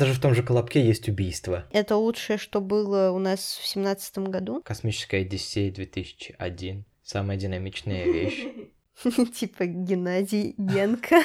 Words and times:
Даже 0.00 0.14
в 0.14 0.18
том 0.18 0.34
же 0.34 0.42
Колобке 0.42 0.82
есть 0.82 1.10
убийство. 1.10 1.66
Это 1.72 1.94
лучшее, 1.96 2.38
что 2.38 2.62
было 2.62 3.10
у 3.10 3.18
нас 3.18 3.58
в 3.60 3.66
семнадцатом 3.66 4.30
году. 4.30 4.62
Космическая 4.64 5.18
Одиссея 5.18 5.70
2001. 5.70 6.86
Самая 7.02 7.36
динамичная 7.36 8.06
вещь. 8.06 8.46
Типа 9.34 9.66
Геннадий 9.66 10.54
Генка. 10.56 11.20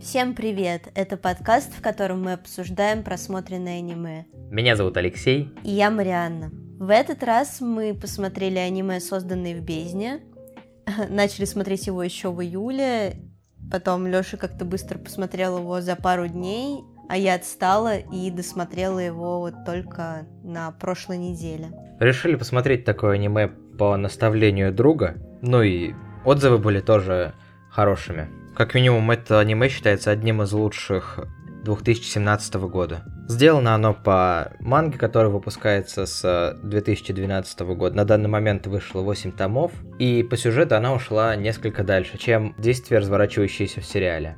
Всем 0.00 0.36
привет! 0.36 0.92
Это 0.94 1.16
подкаст, 1.16 1.72
в 1.76 1.82
котором 1.82 2.22
мы 2.22 2.34
обсуждаем 2.34 3.02
просмотренное 3.02 3.78
аниме. 3.78 4.26
Меня 4.52 4.76
зовут 4.76 4.96
Алексей. 4.96 5.52
И 5.64 5.70
я 5.70 5.90
Марианна. 5.90 6.52
В 6.78 6.88
этот 6.88 7.24
раз 7.24 7.60
мы 7.60 7.94
посмотрели 7.94 8.58
аниме, 8.58 9.00
созданное 9.00 9.56
в 9.56 9.62
бездне. 9.62 10.20
Начали 11.08 11.46
смотреть 11.46 11.88
его 11.88 12.00
еще 12.00 12.30
в 12.30 12.40
июле. 12.40 13.27
Потом 13.70 14.06
Лёша 14.06 14.36
как-то 14.36 14.64
быстро 14.64 14.98
посмотрел 14.98 15.58
его 15.58 15.80
за 15.80 15.96
пару 15.96 16.26
дней, 16.26 16.84
а 17.08 17.16
я 17.16 17.34
отстала 17.34 17.96
и 17.96 18.30
досмотрела 18.30 18.98
его 18.98 19.40
вот 19.40 19.64
только 19.64 20.26
на 20.42 20.70
прошлой 20.72 21.18
неделе. 21.18 21.68
Решили 22.00 22.36
посмотреть 22.36 22.84
такое 22.84 23.14
аниме 23.14 23.48
по 23.48 23.96
наставлению 23.96 24.72
друга. 24.72 25.16
Ну 25.42 25.62
и 25.62 25.94
отзывы 26.24 26.58
были 26.58 26.80
тоже 26.80 27.34
хорошими. 27.70 28.28
Как 28.56 28.74
минимум, 28.74 29.10
это 29.10 29.38
аниме 29.38 29.68
считается 29.68 30.10
одним 30.10 30.42
из 30.42 30.52
лучших 30.52 31.20
2017 31.64 32.54
года. 32.54 33.02
Сделано 33.28 33.74
оно 33.74 33.94
по 33.94 34.52
манге, 34.60 34.98
которая 34.98 35.30
выпускается 35.30 36.06
с 36.06 36.58
2012 36.62 37.60
года. 37.60 37.94
На 37.94 38.04
данный 38.04 38.28
момент 38.28 38.66
вышло 38.66 39.02
8 39.02 39.32
томов, 39.32 39.72
и 39.98 40.22
по 40.22 40.36
сюжету 40.36 40.76
она 40.76 40.94
ушла 40.94 41.36
несколько 41.36 41.84
дальше, 41.84 42.16
чем 42.16 42.54
действия, 42.58 42.98
разворачивающиеся 42.98 43.80
в 43.80 43.86
сериале. 43.86 44.36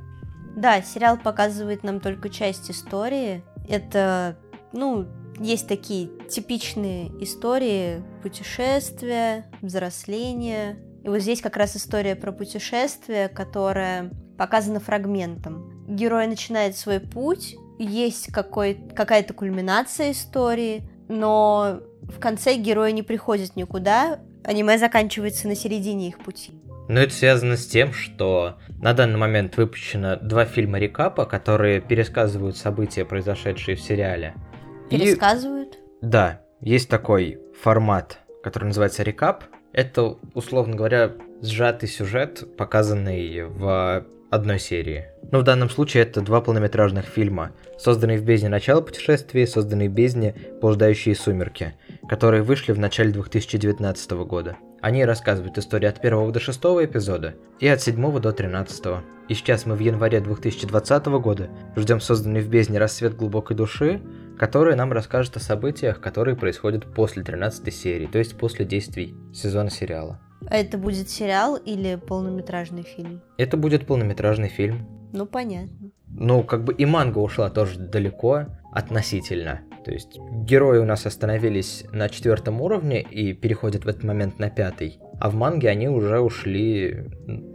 Да, 0.55 0.81
сериал 0.81 1.17
показывает 1.17 1.83
нам 1.83 2.01
только 2.01 2.29
часть 2.29 2.69
истории. 2.69 3.43
Это, 3.69 4.35
ну, 4.73 5.07
есть 5.39 5.67
такие 5.67 6.09
типичные 6.29 7.07
истории 7.23 8.03
путешествия, 8.21 9.45
взросления, 9.61 10.77
и 11.03 11.09
вот 11.09 11.19
здесь 11.19 11.41
как 11.41 11.57
раз 11.57 11.75
история 11.75 12.15
про 12.15 12.31
путешествие, 12.31 13.27
которая 13.27 14.11
показана 14.37 14.79
фрагментом. 14.79 15.70
Герой 15.91 16.27
начинает 16.27 16.77
свой 16.77 17.01
путь, 17.01 17.57
есть 17.77 18.31
какой, 18.31 18.75
какая-то 18.95 19.33
кульминация 19.33 20.11
истории, 20.11 20.83
но 21.09 21.81
в 22.03 22.17
конце 22.19 22.55
герои 22.55 22.91
не 22.91 23.03
приходят 23.03 23.57
никуда, 23.57 24.19
аниме 24.45 24.77
заканчивается 24.77 25.49
на 25.49 25.55
середине 25.55 26.07
их 26.07 26.19
пути. 26.19 26.53
Но 26.87 27.01
это 27.01 27.13
связано 27.13 27.57
с 27.57 27.67
тем, 27.67 27.91
что 27.91 28.57
на 28.81 28.93
данный 28.93 29.17
момент 29.17 29.57
выпущено 29.57 30.15
два 30.15 30.45
фильма 30.45 30.79
рекапа, 30.79 31.25
которые 31.25 31.81
пересказывают 31.81 32.55
события, 32.55 33.03
произошедшие 33.03 33.75
в 33.75 33.81
сериале. 33.81 34.33
Пересказывают? 34.89 35.75
И... 35.75 36.05
Да, 36.05 36.41
есть 36.61 36.87
такой 36.89 37.37
формат, 37.61 38.19
который 38.43 38.65
называется 38.65 39.03
рекап, 39.03 39.43
это, 39.73 40.17
условно 40.33 40.75
говоря, 40.75 41.11
сжатый 41.41 41.89
сюжет, 41.89 42.43
показанный 42.57 43.43
в 43.43 44.05
одной 44.29 44.59
серии. 44.59 45.05
Но 45.31 45.39
в 45.39 45.43
данном 45.43 45.69
случае 45.69 46.03
это 46.03 46.21
два 46.21 46.41
полнометражных 46.41 47.05
фильма, 47.05 47.51
созданные 47.77 48.17
в 48.17 48.23
бездне 48.23 48.49
начала 48.49 48.81
путешествия 48.81 49.43
и 49.43 49.47
созданные 49.47 49.89
в 49.89 49.93
бездне 49.93 50.35
блуждающие 50.61 51.15
сумерки, 51.15 51.73
которые 52.07 52.41
вышли 52.41 52.71
в 52.71 52.79
начале 52.79 53.11
2019 53.11 54.11
года. 54.11 54.57
Они 54.81 55.05
рассказывают 55.05 55.57
историю 55.57 55.89
от 55.89 56.01
первого 56.01 56.31
до 56.31 56.39
шестого 56.39 56.83
эпизода 56.83 57.35
и 57.59 57.67
от 57.67 57.81
седьмого 57.81 58.19
до 58.19 58.31
тринадцатого. 58.31 59.03
И 59.27 59.33
сейчас 59.33 59.65
мы 59.65 59.75
в 59.75 59.79
январе 59.79 60.19
2020 60.19 61.05
года 61.05 61.49
ждем 61.75 62.01
созданный 62.01 62.41
в 62.41 62.49
бездне 62.49 62.79
рассвет 62.79 63.15
глубокой 63.15 63.55
души, 63.55 64.01
который 64.39 64.75
нам 64.75 64.91
расскажет 64.91 65.37
о 65.37 65.39
событиях, 65.39 66.01
которые 66.01 66.35
происходят 66.35 66.91
после 66.93 67.23
13 67.23 67.73
серии, 67.73 68.07
то 68.07 68.17
есть 68.17 68.37
после 68.37 68.65
действий 68.65 69.15
сезона 69.33 69.69
сериала. 69.69 70.19
А 70.49 70.55
это 70.55 70.77
будет 70.77 71.09
сериал 71.09 71.55
или 71.55 71.95
полнометражный 71.95 72.83
фильм? 72.83 73.21
Это 73.37 73.57
будет 73.57 73.85
полнометражный 73.85 74.49
фильм. 74.49 74.87
Ну, 75.13 75.25
понятно. 75.25 75.91
Ну, 76.07 76.43
как 76.43 76.63
бы 76.63 76.73
и 76.73 76.85
манга 76.85 77.19
ушла 77.19 77.49
тоже 77.49 77.79
далеко 77.79 78.47
относительно. 78.71 79.61
То 79.83 79.91
есть 79.91 80.19
герои 80.19 80.77
у 80.77 80.85
нас 80.85 81.05
остановились 81.05 81.85
на 81.91 82.07
четвертом 82.09 82.61
уровне 82.61 83.01
и 83.01 83.33
переходят 83.33 83.85
в 83.85 83.87
этот 83.87 84.03
момент 84.03 84.39
на 84.39 84.49
пятый. 84.49 84.99
А 85.19 85.29
в 85.29 85.35
манге 85.35 85.69
они 85.69 85.87
уже 85.87 86.19
ушли 86.19 87.09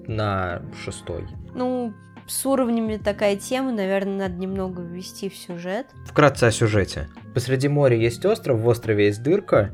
на 0.06 0.62
шестой. 0.84 1.26
Ну, 1.54 1.92
с 2.26 2.44
уровнями 2.44 2.96
такая 2.96 3.36
тема, 3.36 3.72
наверное, 3.72 4.28
надо 4.28 4.40
немного 4.40 4.82
ввести 4.82 5.28
в 5.28 5.36
сюжет. 5.36 5.86
Вкратце 6.06 6.44
о 6.44 6.50
сюжете. 6.50 7.08
Посреди 7.34 7.68
моря 7.68 7.96
есть 7.96 8.24
остров, 8.24 8.60
в 8.60 8.66
острове 8.66 9.06
есть 9.06 9.22
дырка, 9.22 9.72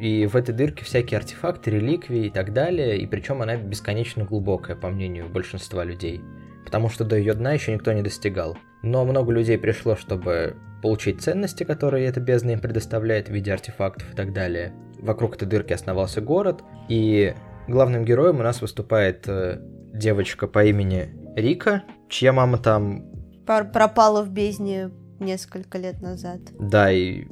и 0.00 0.26
в 0.26 0.36
этой 0.36 0.54
дырке 0.54 0.84
всякие 0.84 1.18
артефакты, 1.18 1.70
реликвии 1.70 2.26
и 2.26 2.30
так 2.30 2.52
далее, 2.52 2.98
и 2.98 3.06
причем 3.06 3.42
она 3.42 3.56
бесконечно 3.56 4.24
глубокая, 4.24 4.76
по 4.76 4.88
мнению 4.88 5.28
большинства 5.28 5.84
людей. 5.84 6.20
Потому 6.64 6.88
что 6.88 7.04
до 7.04 7.16
ее 7.16 7.34
дна 7.34 7.52
еще 7.52 7.72
никто 7.72 7.92
не 7.92 8.02
достигал. 8.02 8.56
Но 8.82 9.04
много 9.04 9.32
людей 9.32 9.58
пришло, 9.58 9.96
чтобы 9.96 10.56
получить 10.82 11.20
ценности, 11.20 11.64
которые 11.64 12.06
эта 12.06 12.20
бездна 12.20 12.52
им 12.52 12.60
предоставляет 12.60 13.28
в 13.28 13.32
виде 13.32 13.52
артефактов 13.52 14.12
и 14.12 14.16
так 14.16 14.32
далее. 14.32 14.72
Вокруг 15.00 15.36
этой 15.36 15.46
дырки 15.46 15.72
основался 15.72 16.20
город, 16.20 16.62
и 16.88 17.34
главным 17.66 18.04
героем 18.04 18.38
у 18.38 18.42
нас 18.42 18.60
выступает 18.60 19.24
э, 19.26 19.58
девочка 19.92 20.46
по 20.46 20.64
имени 20.64 21.08
Рика, 21.34 21.82
чья 22.08 22.32
мама 22.32 22.58
там... 22.58 23.04
Пропала 23.46 24.22
в 24.22 24.30
бездне 24.30 24.90
несколько 25.18 25.78
лет 25.78 26.00
назад. 26.00 26.40
Да, 26.58 26.92
и... 26.92 27.24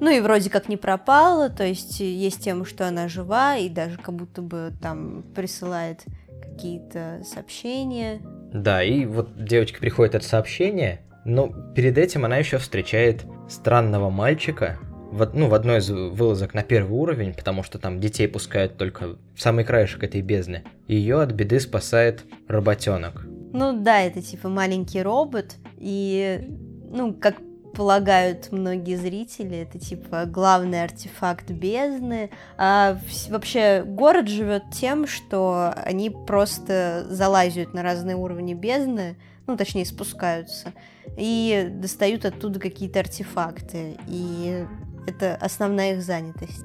Ну 0.00 0.10
и 0.10 0.20
вроде 0.20 0.50
как 0.50 0.68
не 0.68 0.76
пропала, 0.76 1.48
то 1.48 1.64
есть 1.64 2.00
есть 2.00 2.42
тема, 2.42 2.64
что 2.64 2.86
она 2.86 3.08
жива, 3.08 3.56
и 3.56 3.68
даже 3.68 3.98
как 3.98 4.14
будто 4.14 4.42
бы 4.42 4.72
там 4.80 5.24
присылает 5.34 6.04
какие-то 6.42 7.22
сообщения. 7.24 8.20
Да, 8.52 8.82
и 8.82 9.04
вот 9.04 9.44
девочке 9.44 9.78
приходит 9.78 10.14
это 10.14 10.24
сообщение, 10.24 11.00
но 11.24 11.48
перед 11.74 11.98
этим 11.98 12.24
она 12.24 12.36
еще 12.36 12.58
встречает 12.58 13.24
странного 13.48 14.08
мальчика, 14.10 14.78
в, 15.10 15.30
ну, 15.34 15.48
в 15.48 15.54
одной 15.54 15.78
из 15.78 15.90
вылазок 15.90 16.54
на 16.54 16.62
первый 16.62 16.92
уровень, 16.92 17.34
потому 17.34 17.62
что 17.62 17.78
там 17.78 17.98
детей 17.98 18.28
пускают 18.28 18.76
только 18.76 19.16
в 19.34 19.40
самый 19.40 19.64
краешек 19.64 20.02
этой 20.02 20.20
бездны. 20.20 20.64
Ее 20.86 21.20
от 21.20 21.32
беды 21.32 21.60
спасает 21.60 22.24
роботенок. 22.46 23.24
Ну 23.52 23.82
да, 23.82 24.02
это 24.02 24.20
типа 24.20 24.48
маленький 24.48 25.02
робот, 25.02 25.56
и, 25.78 26.46
ну, 26.90 27.14
как 27.14 27.36
полагают 27.78 28.50
многие 28.50 28.96
зрители, 28.96 29.58
это 29.58 29.78
типа 29.78 30.24
главный 30.26 30.82
артефакт 30.82 31.48
бездны. 31.52 32.28
А 32.56 32.98
вообще 33.28 33.84
город 33.86 34.26
живет 34.26 34.64
тем, 34.72 35.06
что 35.06 35.72
они 35.84 36.10
просто 36.10 37.06
залазят 37.08 37.74
на 37.74 37.84
разные 37.84 38.16
уровни 38.16 38.52
бездны, 38.52 39.16
ну, 39.46 39.56
точнее, 39.56 39.86
спускаются, 39.86 40.72
и 41.16 41.68
достают 41.70 42.24
оттуда 42.24 42.58
какие-то 42.58 42.98
артефакты. 42.98 43.96
И 44.08 44.66
это 45.06 45.36
основная 45.40 45.94
их 45.94 46.02
занятость. 46.02 46.64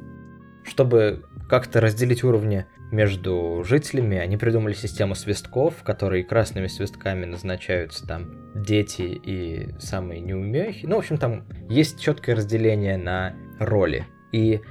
Чтобы 0.64 1.24
как-то 1.50 1.82
разделить 1.82 2.24
уровни 2.24 2.66
между 2.92 3.64
жителями, 3.66 4.18
они 4.18 4.38
придумали 4.38 4.74
систему 4.74 5.16
свистков, 5.16 5.78
в 5.78 5.84
которой 5.84 6.24
красными 6.24 6.68
свистками 6.68 7.26
назначаются 7.26 8.08
там 8.08 8.52
дети 8.54 9.02
и 9.02 9.70
самые 9.80 10.22
неумехи. 10.22 10.86
Ну, 10.86 10.98
в 10.98 11.00
общем, 11.00 11.18
там 11.18 11.46
есть 11.70 12.00
четкое 12.00 12.36
разделение 12.36 12.98
на 12.98 13.36
роли. 13.60 14.06
И 14.32 14.62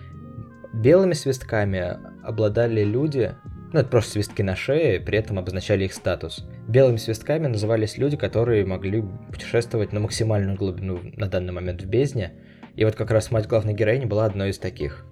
белыми 0.73 1.15
свистками 1.15 1.99
обладали 2.23 2.85
люди, 2.85 3.35
ну, 3.73 3.81
это 3.81 3.89
просто 3.89 4.13
свистки 4.13 4.43
на 4.43 4.55
шее, 4.55 5.01
при 5.01 5.19
этом 5.19 5.39
обозначали 5.39 5.85
их 5.85 5.93
статус. 5.93 6.47
Белыми 6.69 6.99
свистками 6.99 7.49
назывались 7.49 7.99
люди, 7.99 8.17
которые 8.17 8.65
могли 8.65 9.03
путешествовать 9.33 9.93
на 9.93 10.01
максимальную 10.01 10.57
глубину 10.57 11.01
на 11.17 11.27
данный 11.27 11.53
момент 11.53 11.83
в 11.83 11.87
бездне, 11.87 12.35
и 12.77 12.85
вот 12.85 12.95
как 12.95 13.11
раз 13.11 13.31
мать 13.31 13.49
главной 13.49 13.75
героини 13.75 14.05
была 14.05 14.27
одной 14.27 14.51
из 14.51 14.59
таких. 14.59 15.05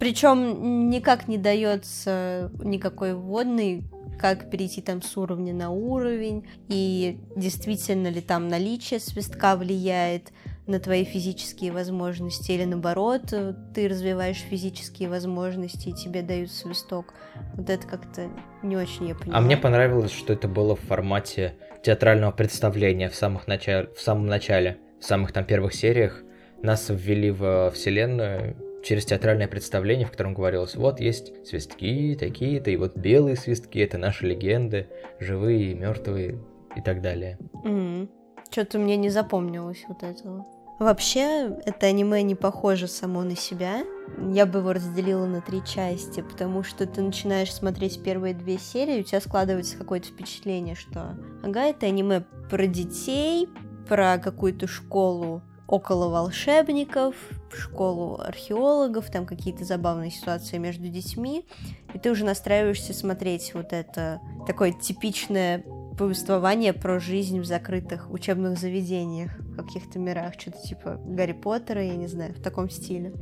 Причем 0.00 0.88
никак 0.88 1.28
не 1.28 1.36
дается 1.36 2.50
никакой 2.64 3.14
вводный, 3.14 3.84
как 4.18 4.50
перейти 4.50 4.80
там 4.80 5.02
с 5.02 5.14
уровня 5.16 5.52
на 5.52 5.70
уровень, 5.70 6.48
и 6.68 7.20
действительно 7.36 8.08
ли 8.08 8.22
там 8.22 8.48
наличие 8.48 8.98
свистка 8.98 9.56
влияет 9.56 10.32
на 10.66 10.80
твои 10.80 11.04
физические 11.04 11.72
возможности, 11.72 12.52
или 12.52 12.64
наоборот, 12.64 13.34
ты 13.74 13.88
развиваешь 13.88 14.38
физические 14.38 15.10
возможности, 15.10 15.90
и 15.90 15.92
тебе 15.92 16.22
дают 16.22 16.50
свисток. 16.50 17.12
Вот 17.54 17.68
это 17.68 17.86
как-то 17.86 18.30
не 18.62 18.78
очень 18.78 19.08
я 19.08 19.14
понимаю. 19.14 19.38
А 19.38 19.44
мне 19.44 19.58
понравилось, 19.58 20.12
что 20.12 20.32
это 20.32 20.48
было 20.48 20.76
в 20.76 20.80
формате 20.80 21.56
театрального 21.82 22.30
представления 22.30 23.10
в, 23.10 23.14
самых 23.14 23.46
начале, 23.46 23.90
в 23.94 24.00
самом 24.00 24.26
начале, 24.26 24.78
в 24.98 25.04
самых 25.04 25.32
там 25.32 25.44
первых 25.44 25.74
сериях 25.74 26.22
нас 26.62 26.86
ввели 26.88 27.30
в 27.30 27.70
вселенную 27.74 28.69
через 28.82 29.04
театральное 29.04 29.48
представление, 29.48 30.06
в 30.06 30.10
котором 30.10 30.34
говорилось, 30.34 30.74
вот 30.74 31.00
есть 31.00 31.46
свистки 31.46 32.16
такие-то, 32.18 32.70
и 32.70 32.76
вот 32.76 32.96
белые 32.96 33.36
свистки, 33.36 33.78
это 33.78 33.98
наши 33.98 34.26
легенды, 34.26 34.88
живые 35.18 35.72
и 35.72 35.74
мертвые, 35.74 36.38
и 36.76 36.80
так 36.80 37.02
далее. 37.02 37.38
Mm. 37.64 38.08
Что-то 38.50 38.78
мне 38.78 38.96
не 38.96 39.10
запомнилось 39.10 39.84
вот 39.88 40.02
этого. 40.02 40.46
Вообще, 40.80 41.58
это 41.66 41.86
аниме 41.86 42.22
не 42.22 42.34
похоже 42.34 42.88
само 42.88 43.22
на 43.22 43.36
себя. 43.36 43.84
Я 44.32 44.46
бы 44.46 44.60
его 44.60 44.72
разделила 44.72 45.26
на 45.26 45.42
три 45.42 45.62
части, 45.62 46.22
потому 46.22 46.62
что 46.62 46.86
ты 46.86 47.02
начинаешь 47.02 47.52
смотреть 47.52 48.02
первые 48.02 48.32
две 48.32 48.58
серии, 48.58 49.00
у 49.00 49.04
тебя 49.04 49.20
складывается 49.20 49.76
какое-то 49.76 50.08
впечатление, 50.08 50.74
что 50.74 51.18
ага, 51.44 51.64
это 51.64 51.84
аниме 51.84 52.24
про 52.48 52.66
детей, 52.66 53.48
про 53.86 54.16
какую-то 54.16 54.66
школу 54.66 55.42
около 55.70 56.08
волшебников, 56.08 57.14
школу 57.56 58.20
археологов, 58.20 59.08
там 59.10 59.24
какие-то 59.24 59.64
забавные 59.64 60.10
ситуации 60.10 60.58
между 60.58 60.88
детьми, 60.88 61.46
и 61.94 61.98
ты 61.98 62.10
уже 62.10 62.24
настраиваешься 62.24 62.92
смотреть 62.92 63.54
вот 63.54 63.72
это 63.72 64.20
такое 64.48 64.72
типичное 64.72 65.64
повествование 65.96 66.72
про 66.72 66.98
жизнь 66.98 67.38
в 67.38 67.44
закрытых 67.44 68.10
учебных 68.10 68.58
заведениях, 68.58 69.30
в 69.38 69.56
каких-то 69.56 70.00
мирах, 70.00 70.34
что-то 70.38 70.58
типа 70.58 71.00
Гарри 71.04 71.34
Поттера, 71.34 71.84
я 71.84 71.94
не 71.94 72.08
знаю, 72.08 72.34
в 72.34 72.42
таком 72.42 72.68
стиле. 72.68 73.12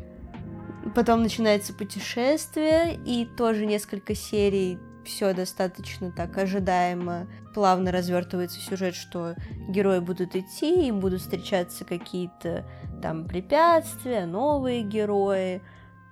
Потом 0.94 1.22
начинается 1.22 1.74
путешествие, 1.74 2.98
и 3.04 3.26
тоже 3.26 3.66
несколько 3.66 4.14
серий 4.14 4.78
все 5.08 5.32
достаточно 5.32 6.12
так 6.12 6.36
ожидаемо, 6.36 7.26
плавно 7.54 7.90
развертывается 7.90 8.60
сюжет, 8.60 8.94
что 8.94 9.34
герои 9.68 9.98
будут 10.00 10.36
идти, 10.36 10.86
им 10.88 11.00
будут 11.00 11.22
встречаться 11.22 11.84
какие-то 11.84 12.64
там 13.02 13.26
препятствия, 13.26 14.26
новые 14.26 14.82
герои, 14.82 15.62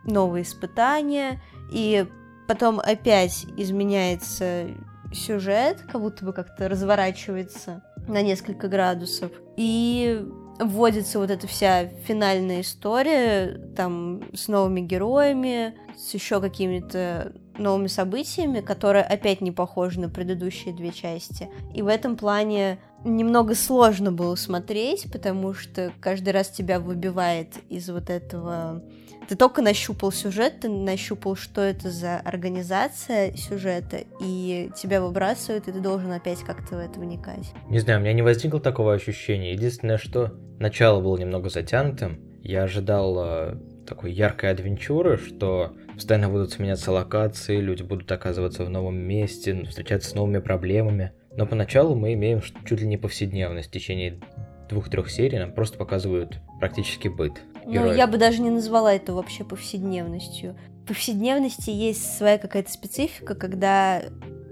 новые 0.05 0.43
испытания, 0.43 1.41
и 1.71 2.07
потом 2.49 2.81
опять 2.81 3.47
изменяется 3.57 4.69
сюжет, 5.13 5.83
как 5.83 6.01
будто 6.01 6.25
бы 6.25 6.33
как-то 6.33 6.69
разворачивается 6.69 7.83
на 8.09 8.23
несколько 8.23 8.69
градусов. 8.69 9.31
И 9.57 10.25
вводится 10.59 11.19
вот 11.19 11.31
эта 11.31 11.47
вся 11.47 11.87
финальная 11.87 12.63
история, 12.63 13.61
там, 13.77 14.23
с 14.35 14.49
новыми 14.49 14.81
героями, 14.81 15.77
с 15.97 16.15
еще 16.15 16.41
какими-то 16.41 17.33
новыми 17.59 17.87
событиями, 17.87 18.61
которые 18.61 19.05
опять 19.05 19.41
не 19.41 19.53
похожи 19.53 20.01
на 20.01 20.09
предыдущие 20.09 20.75
две 20.75 20.93
части. 20.93 21.49
И 21.75 21.83
в 21.83 21.87
этом 21.87 22.17
плане 22.17 22.79
немного 23.05 23.55
сложно 23.55 24.13
было 24.13 24.35
смотреть, 24.35 25.11
потому 25.13 25.55
что 25.55 25.93
каждый 26.01 26.31
раз 26.31 26.51
тебя 26.51 26.81
выбивает 26.81 27.55
из 27.69 27.89
вот 27.89 28.11
этого 28.11 28.83
ты 29.29 29.35
только 29.35 29.61
нащупал 29.61 30.13
сюжет, 30.13 30.61
ты 30.61 30.69
нащупал, 30.69 31.35
что 31.35 31.61
это 31.61 31.91
за 31.91 32.19
организация 32.19 33.33
сюжета, 33.37 34.05
и 34.21 34.71
тебя 34.77 35.01
выбрасывают, 35.01 35.67
и 35.67 35.73
ты 35.73 35.81
должен 35.81 36.13
опять 36.13 36.41
как-то 36.41 36.77
в 36.77 36.79
это 36.79 37.01
вникать. 37.01 37.53
Не 37.69 37.81
знаю, 37.81 37.99
у 37.99 38.03
меня 38.03 38.13
не 38.13 38.23
возникло 38.23 38.61
такого 38.61 38.95
ощущения. 38.95 39.53
Единственное, 39.53 39.99
что 39.99 40.35
начало 40.59 41.01
было 41.01 41.17
немного 41.17 41.51
затянутым. 41.51 42.21
Я 42.43 42.63
ожидал 42.63 43.17
э, 43.19 43.55
такой 43.87 44.13
яркой 44.13 44.53
адвенчуры, 44.53 45.17
что 45.17 45.73
постоянно 45.97 46.29
будут 46.29 46.53
сменяться 46.53 46.93
локации, 46.93 47.59
люди 47.59 47.83
будут 47.83 48.11
оказываться 48.13 48.65
в 48.65 48.71
новом 48.71 48.97
месте, 48.97 49.65
встречаться 49.65 50.11
с 50.11 50.15
новыми 50.15 50.39
проблемами. 50.39 51.13
Но 51.37 51.47
поначалу 51.47 51.97
мы 51.97 52.13
имеем 52.13 52.41
чуть 52.41 52.81
ли 52.81 52.87
не 52.87 52.97
повседневность. 52.97 53.69
В 53.69 53.73
течение 53.73 54.21
двух-трех 54.69 55.11
серий 55.11 55.39
нам 55.39 55.53
просто 55.53 55.79
показывают 55.79 56.39
практически 56.61 57.09
быт. 57.09 57.33
Ну, 57.65 57.93
я 57.93 58.07
бы 58.07 58.19
даже 58.19 58.41
не 58.41 58.51
назвала 58.51 58.95
это 58.95 59.13
вообще 59.13 59.43
повседневностью. 59.43 60.57
Повседневности 60.87 61.71
есть 61.71 62.17
своя 62.17 62.39
какая-то 62.39 62.71
специфика, 62.71 63.35
когда 63.35 64.03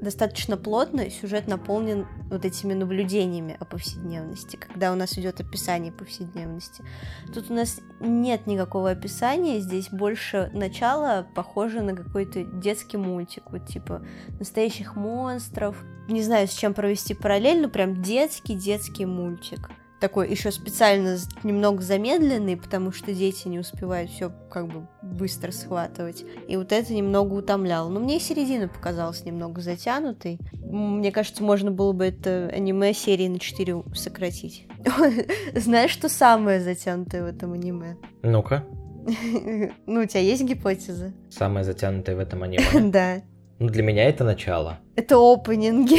достаточно 0.04 0.56
плотно 0.56 1.10
сюжет 1.10 1.48
наполнен 1.48 2.06
вот 2.31 2.44
этими 2.44 2.75
наблюдениями 2.75 3.56
о 3.58 3.64
повседневности, 3.64 4.56
когда 4.56 4.92
у 4.92 4.96
нас 4.96 5.19
идет 5.19 5.40
описание 5.40 5.90
повседневности. 5.90 6.84
Тут 7.32 7.50
у 7.50 7.54
нас 7.54 7.81
нет 8.00 8.46
никакого 8.46 8.90
описания, 8.90 9.60
здесь 9.60 9.88
больше 9.90 10.50
начало 10.52 11.26
похоже 11.34 11.81
на 11.81 11.96
какой-то 11.96 12.44
детский 12.44 12.98
мультик, 12.98 13.44
вот 13.50 13.66
типа 13.66 14.04
настоящих 14.38 14.94
монстров. 14.94 15.82
Не 16.08 16.22
знаю, 16.22 16.46
с 16.46 16.52
чем 16.52 16.75
провести 16.75 17.14
параллель, 17.14 17.62
но 17.62 17.69
прям 17.69 18.02
детский-детский 18.02 19.06
мультик 19.06 19.70
такой 20.00 20.31
еще 20.31 20.50
специально 20.50 21.17
немного 21.43 21.82
замедленный, 21.82 22.56
потому 22.56 22.93
что 22.93 23.12
дети 23.14 23.49
не 23.49 23.58
успевают 23.58 24.11
все 24.11 24.32
как 24.50 24.69
бы 24.69 24.87
быстро 25.02 25.50
схватывать. 25.50 26.25
И 26.49 26.56
вот 26.56 26.73
это 26.73 26.93
немного 26.93 27.35
утомляло. 27.35 27.88
Но 27.88 28.00
мне 28.00 28.20
середина 28.20 28.69
показалась 28.69 29.25
немного 29.25 29.61
затянутой. 29.61 30.38
Мне 30.52 31.12
кажется, 31.12 31.43
можно 31.43 31.70
было 31.70 31.93
бы 31.93 32.06
это 32.06 32.50
аниме 32.52 32.93
серии 32.93 33.29
на 33.29 33.38
4 33.38 33.85
сократить. 33.94 34.67
Знаешь, 35.55 35.91
что 35.91 36.08
самое 36.08 36.61
затянутое 36.61 37.23
в 37.23 37.26
этом 37.26 37.52
аниме? 37.52 37.96
Ну-ка. 38.23 38.64
Ну, 39.87 40.00
у 40.00 40.06
тебя 40.06 40.20
есть 40.20 40.43
гипотеза? 40.43 41.12
Самое 41.31 41.64
затянутое 41.64 42.17
в 42.17 42.19
этом 42.19 42.43
аниме? 42.43 42.64
Да. 42.91 43.23
Ну, 43.58 43.69
для 43.69 43.82
меня 43.82 44.05
это 44.08 44.25
начало. 44.25 44.81
Это 44.96 45.17
опенинги. 45.17 45.99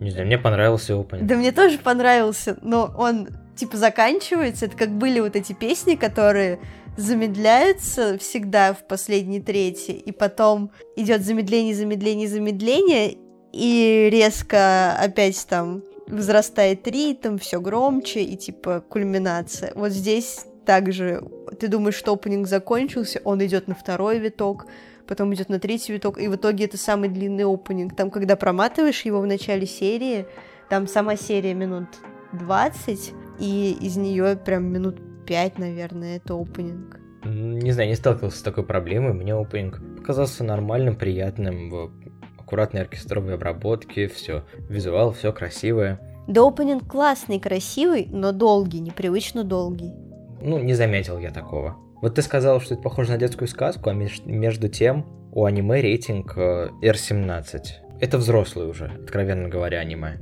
Не 0.00 0.10
знаю, 0.10 0.26
мне 0.26 0.38
понравился 0.38 0.98
опенинг. 0.98 1.26
Да 1.26 1.34
мне 1.34 1.52
тоже 1.52 1.78
понравился, 1.78 2.56
но 2.62 2.92
он 2.96 3.28
типа 3.56 3.76
заканчивается. 3.76 4.66
Это 4.66 4.76
как 4.76 4.90
были 4.90 5.20
вот 5.20 5.36
эти 5.36 5.52
песни, 5.52 5.96
которые 5.96 6.60
замедляются 6.96 8.18
всегда 8.18 8.74
в 8.74 8.86
последней 8.86 9.40
трети, 9.40 9.92
и 9.92 10.10
потом 10.12 10.72
идет 10.96 11.22
замедление, 11.22 11.74
замедление, 11.74 12.28
замедление, 12.28 13.16
и 13.52 14.08
резко 14.10 14.96
опять 14.98 15.46
там 15.48 15.82
возрастает 16.08 16.86
ритм, 16.88 17.38
все 17.38 17.60
громче, 17.60 18.22
и 18.22 18.36
типа 18.36 18.82
кульминация. 18.88 19.72
Вот 19.74 19.90
здесь 19.92 20.44
также 20.66 21.22
ты 21.58 21.68
думаешь, 21.68 21.94
что 21.94 22.12
опенинг 22.12 22.46
закончился, 22.46 23.20
он 23.24 23.44
идет 23.44 23.68
на 23.68 23.74
второй 23.74 24.18
виток, 24.18 24.66
потом 25.08 25.34
идет 25.34 25.48
на 25.48 25.58
третий 25.58 25.94
виток, 25.94 26.18
и 26.18 26.28
в 26.28 26.36
итоге 26.36 26.66
это 26.66 26.76
самый 26.76 27.08
длинный 27.08 27.44
опенинг. 27.44 27.96
Там, 27.96 28.10
когда 28.10 28.36
проматываешь 28.36 29.02
его 29.02 29.20
в 29.20 29.26
начале 29.26 29.66
серии, 29.66 30.26
там 30.68 30.86
сама 30.86 31.16
серия 31.16 31.54
минут 31.54 31.88
20, 32.34 33.14
и 33.40 33.76
из 33.80 33.96
нее 33.96 34.36
прям 34.36 34.66
минут 34.66 35.00
5, 35.26 35.58
наверное, 35.58 36.18
это 36.18 36.34
опенинг. 36.34 37.00
Не 37.24 37.72
знаю, 37.72 37.88
не 37.88 37.96
сталкивался 37.96 38.38
с 38.38 38.42
такой 38.42 38.64
проблемой. 38.64 39.12
Мне 39.14 39.34
опенинг 39.34 39.80
показался 39.96 40.44
нормальным, 40.44 40.94
приятным, 40.94 41.70
в 41.70 41.90
аккуратной 42.38 42.82
оркестровой 42.82 43.34
обработке, 43.34 44.08
все, 44.08 44.44
визуал, 44.68 45.12
все 45.12 45.32
красивое. 45.32 46.00
Да, 46.28 46.46
опенинг 46.46 46.86
классный, 46.86 47.40
красивый, 47.40 48.06
но 48.10 48.32
долгий, 48.32 48.80
непривычно 48.80 49.44
долгий. 49.44 49.94
Ну, 50.40 50.58
не 50.58 50.74
заметил 50.74 51.18
я 51.18 51.30
такого. 51.30 51.76
Вот 52.00 52.14
ты 52.14 52.22
сказал, 52.22 52.60
что 52.60 52.74
это 52.74 52.82
похоже 52.82 53.10
на 53.10 53.18
детскую 53.18 53.48
сказку, 53.48 53.90
а 53.90 53.94
между 53.94 54.68
тем 54.68 55.06
у 55.32 55.44
аниме 55.44 55.80
рейтинг 55.80 56.36
R17. 56.36 57.56
Э, 57.56 57.58
это 58.00 58.18
взрослый 58.18 58.68
уже, 58.68 58.86
откровенно 58.86 59.48
говоря, 59.48 59.78
аниме. 59.78 60.20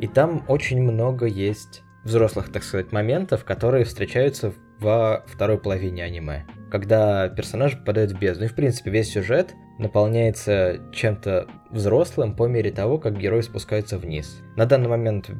И 0.00 0.06
там 0.06 0.44
очень 0.48 0.82
много 0.82 1.26
есть 1.26 1.82
взрослых, 2.04 2.52
так 2.52 2.62
сказать, 2.62 2.92
моментов, 2.92 3.44
которые 3.44 3.84
встречаются 3.84 4.52
во 4.78 5.24
второй 5.26 5.58
половине 5.58 6.04
аниме. 6.04 6.44
Когда 6.70 7.28
персонаж 7.28 7.78
попадает 7.78 8.12
в 8.12 8.18
бездну. 8.18 8.44
И, 8.44 8.48
в 8.48 8.54
принципе, 8.54 8.90
весь 8.90 9.12
сюжет 9.12 9.54
наполняется 9.78 10.80
чем-то 10.92 11.46
взрослым 11.70 12.36
по 12.36 12.46
мере 12.46 12.70
того, 12.70 12.98
как 12.98 13.18
герой 13.18 13.42
спускается 13.42 13.98
вниз. 13.98 14.42
На 14.56 14.66
данный 14.66 14.88
момент 14.88 15.30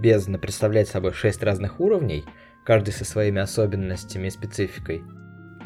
бездна 0.00 0.38
представляет 0.38 0.88
собой 0.88 1.12
6 1.12 1.42
разных 1.42 1.80
уровней, 1.80 2.24
каждый 2.64 2.92
со 2.92 3.04
своими 3.04 3.40
особенностями 3.40 4.28
и 4.28 4.30
спецификой. 4.30 5.02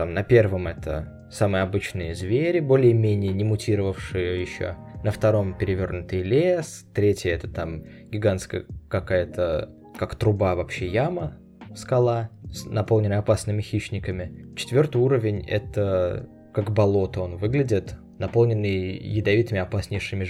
Там 0.00 0.14
на 0.14 0.22
первом 0.22 0.66
это 0.66 1.26
самые 1.30 1.62
обычные 1.62 2.14
звери, 2.14 2.60
более-менее 2.60 3.34
не 3.34 3.44
мутировавшие 3.44 4.40
еще. 4.40 4.76
На 5.04 5.10
втором 5.10 5.52
перевернутый 5.52 6.22
лес. 6.22 6.86
Третье 6.94 7.32
это 7.32 7.48
там 7.48 7.84
гигантская 8.10 8.64
какая-то, 8.88 9.68
как 9.98 10.14
труба 10.14 10.54
вообще 10.54 10.86
яма, 10.86 11.36
скала, 11.74 12.30
наполненная 12.64 13.18
опасными 13.18 13.60
хищниками. 13.60 14.54
Четвертый 14.56 15.02
уровень 15.02 15.44
это 15.46 16.26
как 16.54 16.70
болото 16.70 17.20
он 17.20 17.36
выглядит, 17.36 17.96
наполненный 18.18 18.96
ядовитыми 18.96 19.60
опаснейшими 19.60 20.24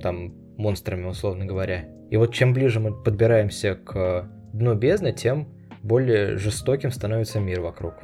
там 0.00 0.34
монстрами, 0.56 1.06
условно 1.06 1.46
говоря. 1.46 1.88
И 2.12 2.16
вот 2.16 2.32
чем 2.32 2.52
ближе 2.54 2.78
мы 2.78 2.94
подбираемся 2.94 3.74
к 3.74 4.30
дну 4.52 4.76
бездны, 4.76 5.12
тем 5.12 5.48
более 5.82 6.36
жестоким 6.36 6.92
становится 6.92 7.40
мир 7.40 7.60
вокруг. 7.60 7.94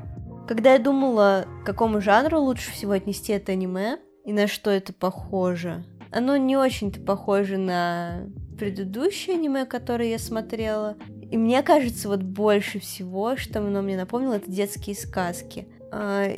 Когда 0.47 0.75
я 0.75 0.79
думала, 0.79 1.47
к 1.63 1.67
какому 1.67 2.01
жанру 2.01 2.41
лучше 2.41 2.71
всего 2.71 2.93
отнести 2.93 3.33
это 3.33 3.53
аниме 3.53 3.99
и 4.25 4.33
на 4.33 4.47
что 4.47 4.71
это 4.71 4.93
похоже, 4.93 5.85
оно 6.13 6.37
не 6.37 6.57
очень-то 6.57 7.01
похоже 7.01 7.59
на 7.59 8.29
предыдущее 8.57 9.37
аниме, 9.37 9.67
которое 9.67 10.11
я 10.11 10.19
смотрела. 10.21 10.97
И 11.31 11.37
мне 11.37 11.63
кажется, 11.63 12.09
вот 12.09 12.23
больше 12.23 12.79
всего, 12.79 13.37
что 13.37 13.59
оно 13.59 13.83
мне 13.83 13.97
напомнило, 13.97 14.35
это 14.35 14.51
детские 14.51 14.95
сказки, 14.95 15.67
а, 15.91 16.29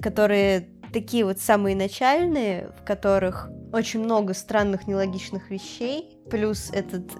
которые 0.00 0.68
такие 0.92 1.24
вот 1.24 1.38
самые 1.38 1.76
начальные, 1.76 2.72
в 2.80 2.84
которых 2.84 3.48
очень 3.72 4.00
много 4.00 4.34
странных 4.34 4.88
нелогичных 4.88 5.50
вещей, 5.50 6.18
плюс 6.30 6.70
этот 6.72 7.10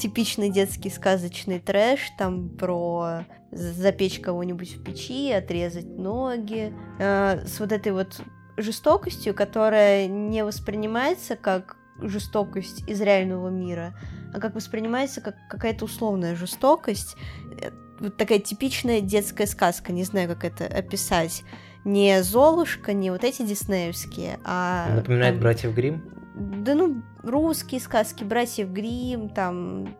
типичный 0.00 0.48
детский 0.48 0.90
сказочный 0.90 1.58
трэш, 1.58 2.00
там 2.16 2.50
про 2.50 3.24
запечь 3.50 4.20
кого-нибудь 4.20 4.76
в 4.76 4.82
печи, 4.82 5.32
отрезать 5.32 5.86
ноги, 5.86 6.72
э, 6.98 7.46
с 7.46 7.60
вот 7.60 7.72
этой 7.72 7.92
вот 7.92 8.20
жестокостью, 8.56 9.34
которая 9.34 10.06
не 10.06 10.44
воспринимается 10.44 11.36
как 11.36 11.76
жестокость 12.00 12.88
из 12.88 13.00
реального 13.00 13.48
мира, 13.48 13.94
а 14.34 14.40
как 14.40 14.54
воспринимается 14.54 15.20
как 15.20 15.36
какая-то 15.48 15.86
условная 15.86 16.36
жестокость, 16.36 17.16
э, 17.60 17.70
вот 18.00 18.16
такая 18.16 18.38
типичная 18.38 19.00
детская 19.00 19.46
сказка, 19.46 19.92
не 19.92 20.04
знаю, 20.04 20.28
как 20.28 20.44
это 20.44 20.66
описать. 20.66 21.42
Не 21.84 22.22
Золушка, 22.22 22.92
не 22.92 23.10
вот 23.10 23.24
эти 23.24 23.42
диснеевские, 23.42 24.38
а... 24.44 24.94
Напоминает 24.94 25.34
там, 25.34 25.40
братьев 25.40 25.74
Грим? 25.74 26.02
Да 26.34 26.74
ну, 26.74 27.02
русские 27.22 27.80
сказки, 27.80 28.24
братьев 28.24 28.68
Грим, 28.68 29.30
там 29.30 29.96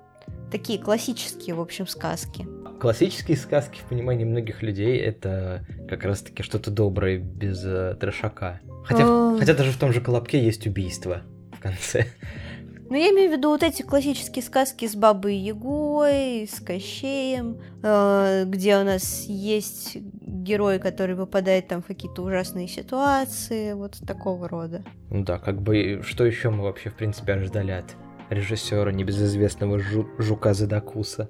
такие 0.50 0.78
классические, 0.78 1.54
в 1.54 1.60
общем, 1.60 1.86
сказки. 1.86 2.46
Классические 2.80 3.36
сказки 3.36 3.80
в 3.80 3.88
понимании 3.88 4.24
многих 4.24 4.62
людей 4.62 4.98
это 4.98 5.66
как 5.88 6.04
раз-таки 6.04 6.42
что-то 6.42 6.70
доброе 6.70 7.18
без 7.18 7.62
э, 7.64 7.96
трешака. 7.98 8.60
Хотя, 8.84 9.36
хотя 9.38 9.54
даже 9.54 9.72
в 9.72 9.78
том 9.78 9.92
же 9.92 10.00
Колобке 10.00 10.42
есть 10.42 10.66
убийство 10.66 11.22
в 11.52 11.60
конце. 11.60 12.06
Ну, 12.90 12.96
я 12.96 13.10
имею 13.10 13.30
в 13.30 13.36
виду 13.36 13.50
вот 13.50 13.62
эти 13.62 13.82
классические 13.82 14.42
сказки 14.42 14.88
с 14.88 14.94
Бабой 14.94 15.36
Ягой, 15.36 16.48
с 16.50 16.58
Кощеем, 16.60 17.60
э, 17.82 18.44
где 18.46 18.78
у 18.78 18.84
нас 18.84 19.24
есть 19.26 19.98
герой, 20.22 20.78
который 20.78 21.14
попадает 21.14 21.68
там 21.68 21.82
в 21.82 21.86
какие-то 21.86 22.22
ужасные 22.22 22.66
ситуации, 22.66 23.74
вот 23.74 23.98
такого 24.06 24.48
рода. 24.48 24.84
Ну 25.10 25.22
да, 25.22 25.38
как 25.38 25.60
бы, 25.60 26.00
что 26.02 26.24
еще 26.24 26.48
мы 26.48 26.62
вообще, 26.62 26.88
в 26.88 26.94
принципе, 26.94 27.34
ожидали 27.34 27.72
от 27.72 27.94
режиссера 28.30 28.90
небезызвестного 28.90 29.76
Жу- 29.78 30.08
Жука 30.18 30.54
Задакуса? 30.54 31.28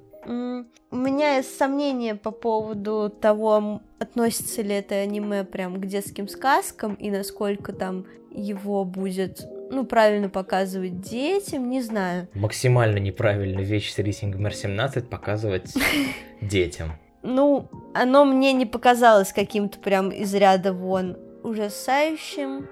У 0.90 0.96
меня 0.96 1.36
есть 1.36 1.56
сомнения 1.58 2.14
по 2.14 2.30
поводу 2.30 3.10
того, 3.10 3.82
относится 3.98 4.62
ли 4.62 4.74
это 4.74 4.94
аниме 4.94 5.44
прям 5.44 5.80
к 5.80 5.86
детским 5.86 6.28
сказкам 6.28 6.94
и 6.94 7.10
насколько 7.10 7.74
там 7.74 8.06
его 8.30 8.84
будет 8.84 9.46
ну, 9.70 9.84
правильно 9.84 10.30
показывать 10.30 11.00
детям, 11.00 11.68
не 11.68 11.82
знаю. 11.82 12.28
Максимально 12.32 12.98
неправильно 12.98 13.60
вещь 13.60 13.92
с 13.92 13.98
рейтингом 13.98 14.46
R17 14.46 15.02
показывать 15.02 15.74
детям. 16.40 16.92
Ну, 17.22 17.68
оно 17.94 18.24
мне 18.24 18.54
не 18.54 18.64
показалось 18.64 19.32
каким-то 19.32 19.78
прям 19.78 20.08
из 20.08 20.32
ряда 20.34 20.72
вон 20.72 21.18
ужасающим. 21.42 22.66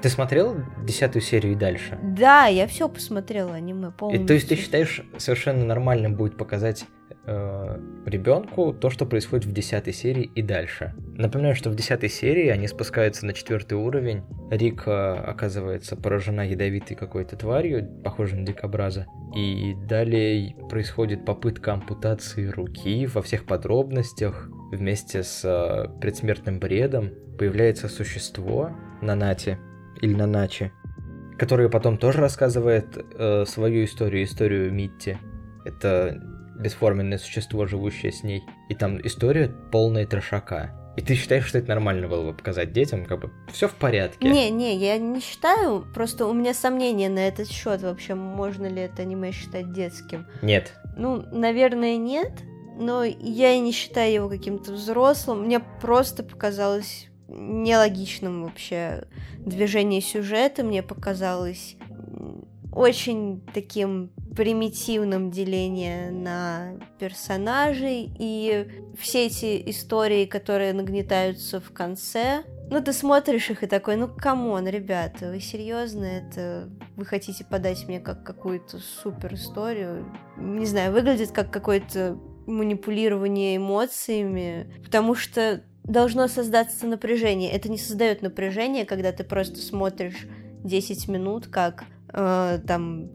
Ты 0.00 0.08
смотрел 0.08 0.56
десятую 0.82 1.20
серию 1.22 1.52
и 1.52 1.56
дальше? 1.56 1.98
Да, 2.02 2.46
я 2.46 2.66
все 2.68 2.88
посмотрела 2.88 3.54
аниме 3.54 3.90
полностью. 3.90 4.24
И, 4.24 4.26
то 4.26 4.32
есть 4.32 4.48
ты 4.48 4.54
считаешь 4.54 5.02
совершенно 5.18 5.64
нормальным 5.64 6.14
будет 6.14 6.38
показать 6.38 6.86
э, 7.28 7.78
ребенку 8.06 8.72
то, 8.72 8.90
что 8.90 9.06
происходит 9.06 9.44
в 9.44 9.52
десятой 9.52 9.92
серии 9.92 10.24
и 10.34 10.42
дальше. 10.42 10.94
Напоминаю, 11.16 11.54
что 11.54 11.70
в 11.70 11.76
десятой 11.76 12.08
серии 12.08 12.48
они 12.48 12.66
спускаются 12.68 13.26
на 13.26 13.34
четвертый 13.34 13.74
уровень. 13.74 14.22
Рика 14.50 15.20
оказывается 15.20 15.96
поражена 15.96 16.48
ядовитой 16.48 16.96
какой-то 16.96 17.36
тварью, 17.36 17.86
похожей 18.02 18.38
на 18.38 18.46
дикобраза. 18.46 19.06
И 19.36 19.74
далее 19.86 20.56
происходит 20.70 21.24
попытка 21.24 21.74
ампутации 21.74 22.46
руки 22.46 23.06
во 23.06 23.20
всех 23.20 23.44
подробностях. 23.44 24.48
Вместе 24.72 25.22
с 25.22 25.42
э, 25.44 25.88
предсмертным 26.00 26.58
бредом 26.58 27.10
появляется 27.38 27.88
существо 27.88 28.70
на 29.02 29.14
Нате 29.14 29.58
или 30.00 30.14
на 30.14 30.26
Наче, 30.26 30.72
которое 31.38 31.68
потом 31.68 31.98
тоже 31.98 32.20
рассказывает 32.20 32.86
э, 32.96 33.44
свою 33.46 33.84
историю, 33.84 34.24
историю 34.24 34.72
Митти. 34.72 35.18
Это 35.64 36.20
бесформенное 36.58 37.18
существо, 37.18 37.66
живущее 37.66 38.12
с 38.12 38.22
ней. 38.22 38.42
И 38.68 38.74
там 38.74 39.00
история 39.04 39.48
полная 39.70 40.06
трешака. 40.06 40.74
И 40.96 41.00
ты 41.00 41.14
считаешь, 41.14 41.46
что 41.46 41.58
это 41.58 41.68
нормально 41.68 42.08
было 42.08 42.32
бы 42.32 42.36
показать 42.36 42.72
детям? 42.72 43.04
Как 43.04 43.20
бы 43.20 43.30
все 43.52 43.68
в 43.68 43.74
порядке. 43.74 44.28
Не, 44.28 44.50
не, 44.50 44.76
я 44.76 44.98
не 44.98 45.20
считаю. 45.20 45.86
Просто 45.94 46.26
у 46.26 46.32
меня 46.32 46.52
сомнения 46.54 47.08
на 47.08 47.20
этот 47.20 47.48
счет 47.48 47.82
вообще. 47.82 48.16
Можно 48.16 48.66
ли 48.66 48.82
это 48.82 49.02
аниме 49.02 49.30
считать 49.30 49.72
детским? 49.72 50.26
Нет. 50.42 50.74
Ну, 50.96 51.24
наверное, 51.30 51.96
нет. 51.96 52.32
Но 52.76 53.04
я 53.04 53.52
и 53.52 53.60
не 53.60 53.70
считаю 53.70 54.12
его 54.12 54.28
каким-то 54.28 54.72
взрослым. 54.72 55.44
Мне 55.44 55.60
просто 55.60 56.24
показалось 56.24 57.06
нелогичным 57.28 58.42
вообще 58.42 59.04
движение 59.38 60.00
сюжета. 60.00 60.64
Мне 60.64 60.82
показалось 60.82 61.76
очень 62.78 63.42
таким 63.52 64.10
примитивным 64.36 65.32
деление 65.32 66.12
на 66.12 66.74
персонажей 67.00 68.08
и 68.16 68.68
все 68.96 69.26
эти 69.26 69.68
истории, 69.68 70.26
которые 70.26 70.72
нагнетаются 70.72 71.60
в 71.60 71.72
конце. 71.72 72.44
Ну, 72.70 72.80
ты 72.80 72.92
смотришь 72.92 73.50
их 73.50 73.64
и 73.64 73.66
такой, 73.66 73.96
ну, 73.96 74.06
come 74.06 74.41
on, 74.41 74.68
ребята, 74.68 75.30
вы 75.30 75.40
серьезно 75.40 76.04
это... 76.04 76.70
Вы 76.94 77.04
хотите 77.04 77.44
подать 77.44 77.88
мне 77.88 77.98
как 77.98 78.22
какую-то 78.22 78.78
супер 78.78 79.34
историю? 79.34 80.06
Не 80.36 80.66
знаю, 80.66 80.92
выглядит 80.92 81.32
как 81.32 81.50
какое-то 81.50 82.16
манипулирование 82.46 83.56
эмоциями, 83.56 84.72
потому 84.84 85.16
что 85.16 85.64
должно 85.82 86.28
создаться 86.28 86.86
напряжение. 86.86 87.50
Это 87.50 87.68
не 87.68 87.78
создает 87.78 88.22
напряжение, 88.22 88.84
когда 88.84 89.10
ты 89.10 89.24
просто 89.24 89.56
смотришь 89.56 90.28
10 90.62 91.08
минут, 91.08 91.48
как 91.48 91.84
э, 92.12 92.58
там 92.66 93.10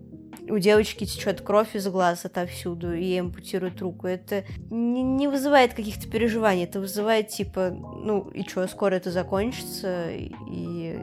у 0.50 0.58
девочки 0.58 1.06
течет 1.06 1.42
кровь 1.42 1.76
из 1.76 1.88
глаз 1.88 2.26
отовсюду, 2.26 2.94
и 2.94 3.04
ей 3.04 3.22
ампутируют 3.22 3.82
руку. 3.82 4.08
Это 4.08 4.44
не, 4.70 5.02
не 5.02 5.28
вызывает 5.28 5.74
каких-то 5.74 6.10
переживаний, 6.10 6.66
это 6.66 6.80
вызывает 6.80 7.30
типа, 7.30 7.70
ну 7.72 8.30
и 8.30 8.44
что, 8.44 8.68
скоро 8.68 8.96
это 8.96 9.12
закончится, 9.12 10.10
и 10.12 10.98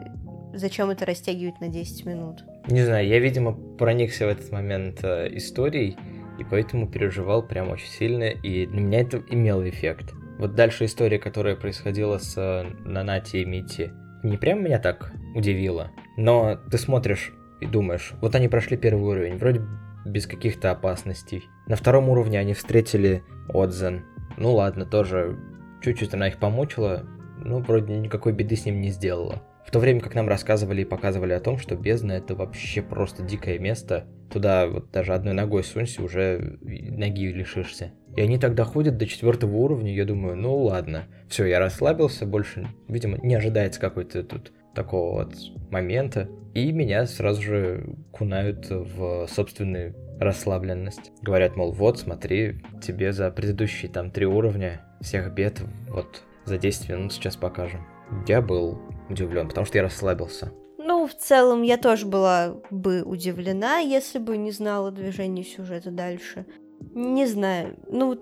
зачем 0.53 0.89
это 0.89 1.05
растягивать 1.05 1.59
на 1.59 1.69
10 1.69 2.05
минут? 2.05 2.43
Не 2.67 2.83
знаю, 2.83 3.07
я, 3.07 3.19
видимо, 3.19 3.53
проникся 3.53 4.25
в 4.25 4.29
этот 4.29 4.51
момент 4.51 4.99
э, 5.03 5.29
историей, 5.35 5.97
и 6.39 6.43
поэтому 6.43 6.87
переживал 6.87 7.41
прям 7.43 7.69
очень 7.69 7.89
сильно, 7.89 8.29
и 8.29 8.65
для 8.65 8.81
меня 8.81 9.01
это 9.01 9.23
имело 9.29 9.67
эффект. 9.67 10.13
Вот 10.37 10.55
дальше 10.55 10.85
история, 10.85 11.19
которая 11.19 11.55
происходила 11.55 12.17
с 12.17 12.37
э, 12.37 12.65
Нанати 12.85 13.37
и 13.37 13.45
Мити, 13.45 13.91
не 14.23 14.37
прям 14.37 14.63
меня 14.63 14.77
так 14.77 15.11
удивила, 15.33 15.91
но 16.17 16.59
ты 16.69 16.77
смотришь 16.77 17.33
и 17.61 17.67
думаешь, 17.67 18.13
вот 18.19 18.35
они 18.35 18.47
прошли 18.47 18.75
первый 18.75 19.03
уровень, 19.03 19.37
вроде 19.37 19.61
без 20.05 20.27
каких-то 20.27 20.71
опасностей. 20.71 21.43
На 21.67 21.75
втором 21.75 22.09
уровне 22.09 22.39
они 22.39 22.53
встретили 22.53 23.23
Отзен. 23.53 24.03
Ну 24.37 24.53
ладно, 24.53 24.85
тоже 24.85 25.37
чуть-чуть 25.81 26.13
она 26.13 26.27
их 26.27 26.37
помучила, 26.37 27.05
но 27.37 27.59
вроде 27.59 27.97
никакой 27.97 28.33
беды 28.33 28.55
с 28.55 28.65
ним 28.65 28.81
не 28.81 28.89
сделала. 28.89 29.43
В 29.65 29.71
то 29.71 29.79
время 29.79 30.01
как 30.01 30.15
нам 30.15 30.27
рассказывали 30.27 30.81
и 30.81 30.85
показывали 30.85 31.33
о 31.33 31.39
том, 31.39 31.57
что 31.57 31.75
бездна 31.75 32.13
это 32.13 32.35
вообще 32.35 32.81
просто 32.81 33.23
дикое 33.23 33.59
место. 33.59 34.05
Туда 34.31 34.67
вот 34.67 34.91
даже 34.91 35.13
одной 35.13 35.33
ногой 35.33 35.63
сунься, 35.63 36.01
уже 36.01 36.57
ноги 36.61 37.27
лишишься. 37.27 37.91
И 38.15 38.21
они 38.21 38.37
тогда 38.37 38.65
ходят 38.65 38.97
до 38.97 39.05
четвертого 39.05 39.55
уровня, 39.55 39.93
я 39.93 40.03
думаю, 40.03 40.35
ну 40.35 40.57
ладно, 40.57 41.03
все, 41.29 41.45
я 41.45 41.59
расслабился, 41.59 42.25
больше, 42.25 42.67
видимо, 42.89 43.17
не 43.21 43.35
ожидается 43.35 43.79
какой-то 43.79 44.23
тут 44.23 44.51
такого 44.73 45.23
вот 45.23 45.35
момента. 45.69 46.29
И 46.53 46.71
меня 46.71 47.05
сразу 47.05 47.41
же 47.41 47.95
кунают 48.11 48.69
в 48.69 49.27
собственную 49.27 49.95
расслабленность. 50.19 51.11
Говорят, 51.21 51.55
мол, 51.55 51.71
вот, 51.71 51.99
смотри, 51.99 52.61
тебе 52.81 53.13
за 53.13 53.31
предыдущие 53.31 53.91
там 53.91 54.11
три 54.11 54.25
уровня 54.25 54.85
всех 55.01 55.33
бед 55.33 55.61
вот 55.89 56.23
за 56.45 56.57
10 56.57 56.89
минут 56.89 57.13
сейчас 57.13 57.35
покажем. 57.35 57.85
Я 58.27 58.41
был 58.41 58.79
удивлен, 59.09 59.47
потому 59.47 59.65
что 59.65 59.77
я 59.77 59.83
расслабился. 59.83 60.51
Ну, 60.77 61.07
в 61.07 61.15
целом, 61.15 61.61
я 61.61 61.77
тоже 61.77 62.05
была 62.05 62.55
бы 62.69 63.03
удивлена, 63.03 63.77
если 63.79 64.19
бы 64.19 64.37
не 64.37 64.51
знала 64.51 64.91
движение 64.91 65.45
сюжета 65.45 65.91
дальше. 65.91 66.45
Не 66.93 67.27
знаю. 67.27 67.77
Ну, 67.87 68.19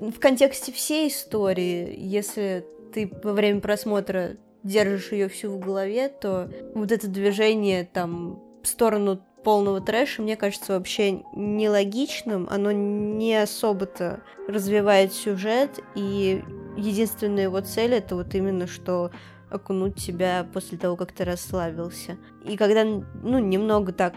в 0.00 0.18
контексте 0.18 0.72
всей 0.72 1.08
истории, 1.08 1.94
если 1.98 2.64
ты 2.92 3.10
во 3.22 3.32
время 3.32 3.60
просмотра 3.60 4.36
держишь 4.62 5.12
ее 5.12 5.28
всю 5.28 5.50
в 5.50 5.58
голове, 5.58 6.08
то 6.08 6.50
вот 6.74 6.92
это 6.92 7.08
движение 7.08 7.84
там 7.84 8.40
в 8.62 8.68
сторону 8.68 9.20
полного 9.42 9.80
трэша, 9.80 10.22
мне 10.22 10.36
кажется, 10.36 10.74
вообще 10.74 11.22
нелогичным. 11.34 12.46
Оно 12.50 12.70
не 12.72 13.34
особо-то 13.34 14.22
развивает 14.48 15.12
сюжет, 15.12 15.80
и 15.94 16.42
единственная 16.76 17.44
его 17.44 17.60
цель 17.60 17.94
это 17.94 18.14
вот 18.14 18.34
именно 18.34 18.66
что 18.66 19.10
окунуть 19.50 19.96
тебя 19.96 20.46
после 20.52 20.78
того, 20.78 20.96
как 20.96 21.12
ты 21.12 21.24
расслабился. 21.24 22.16
И 22.44 22.56
когда, 22.56 22.84
ну, 22.84 23.38
немного 23.38 23.92
так 23.92 24.14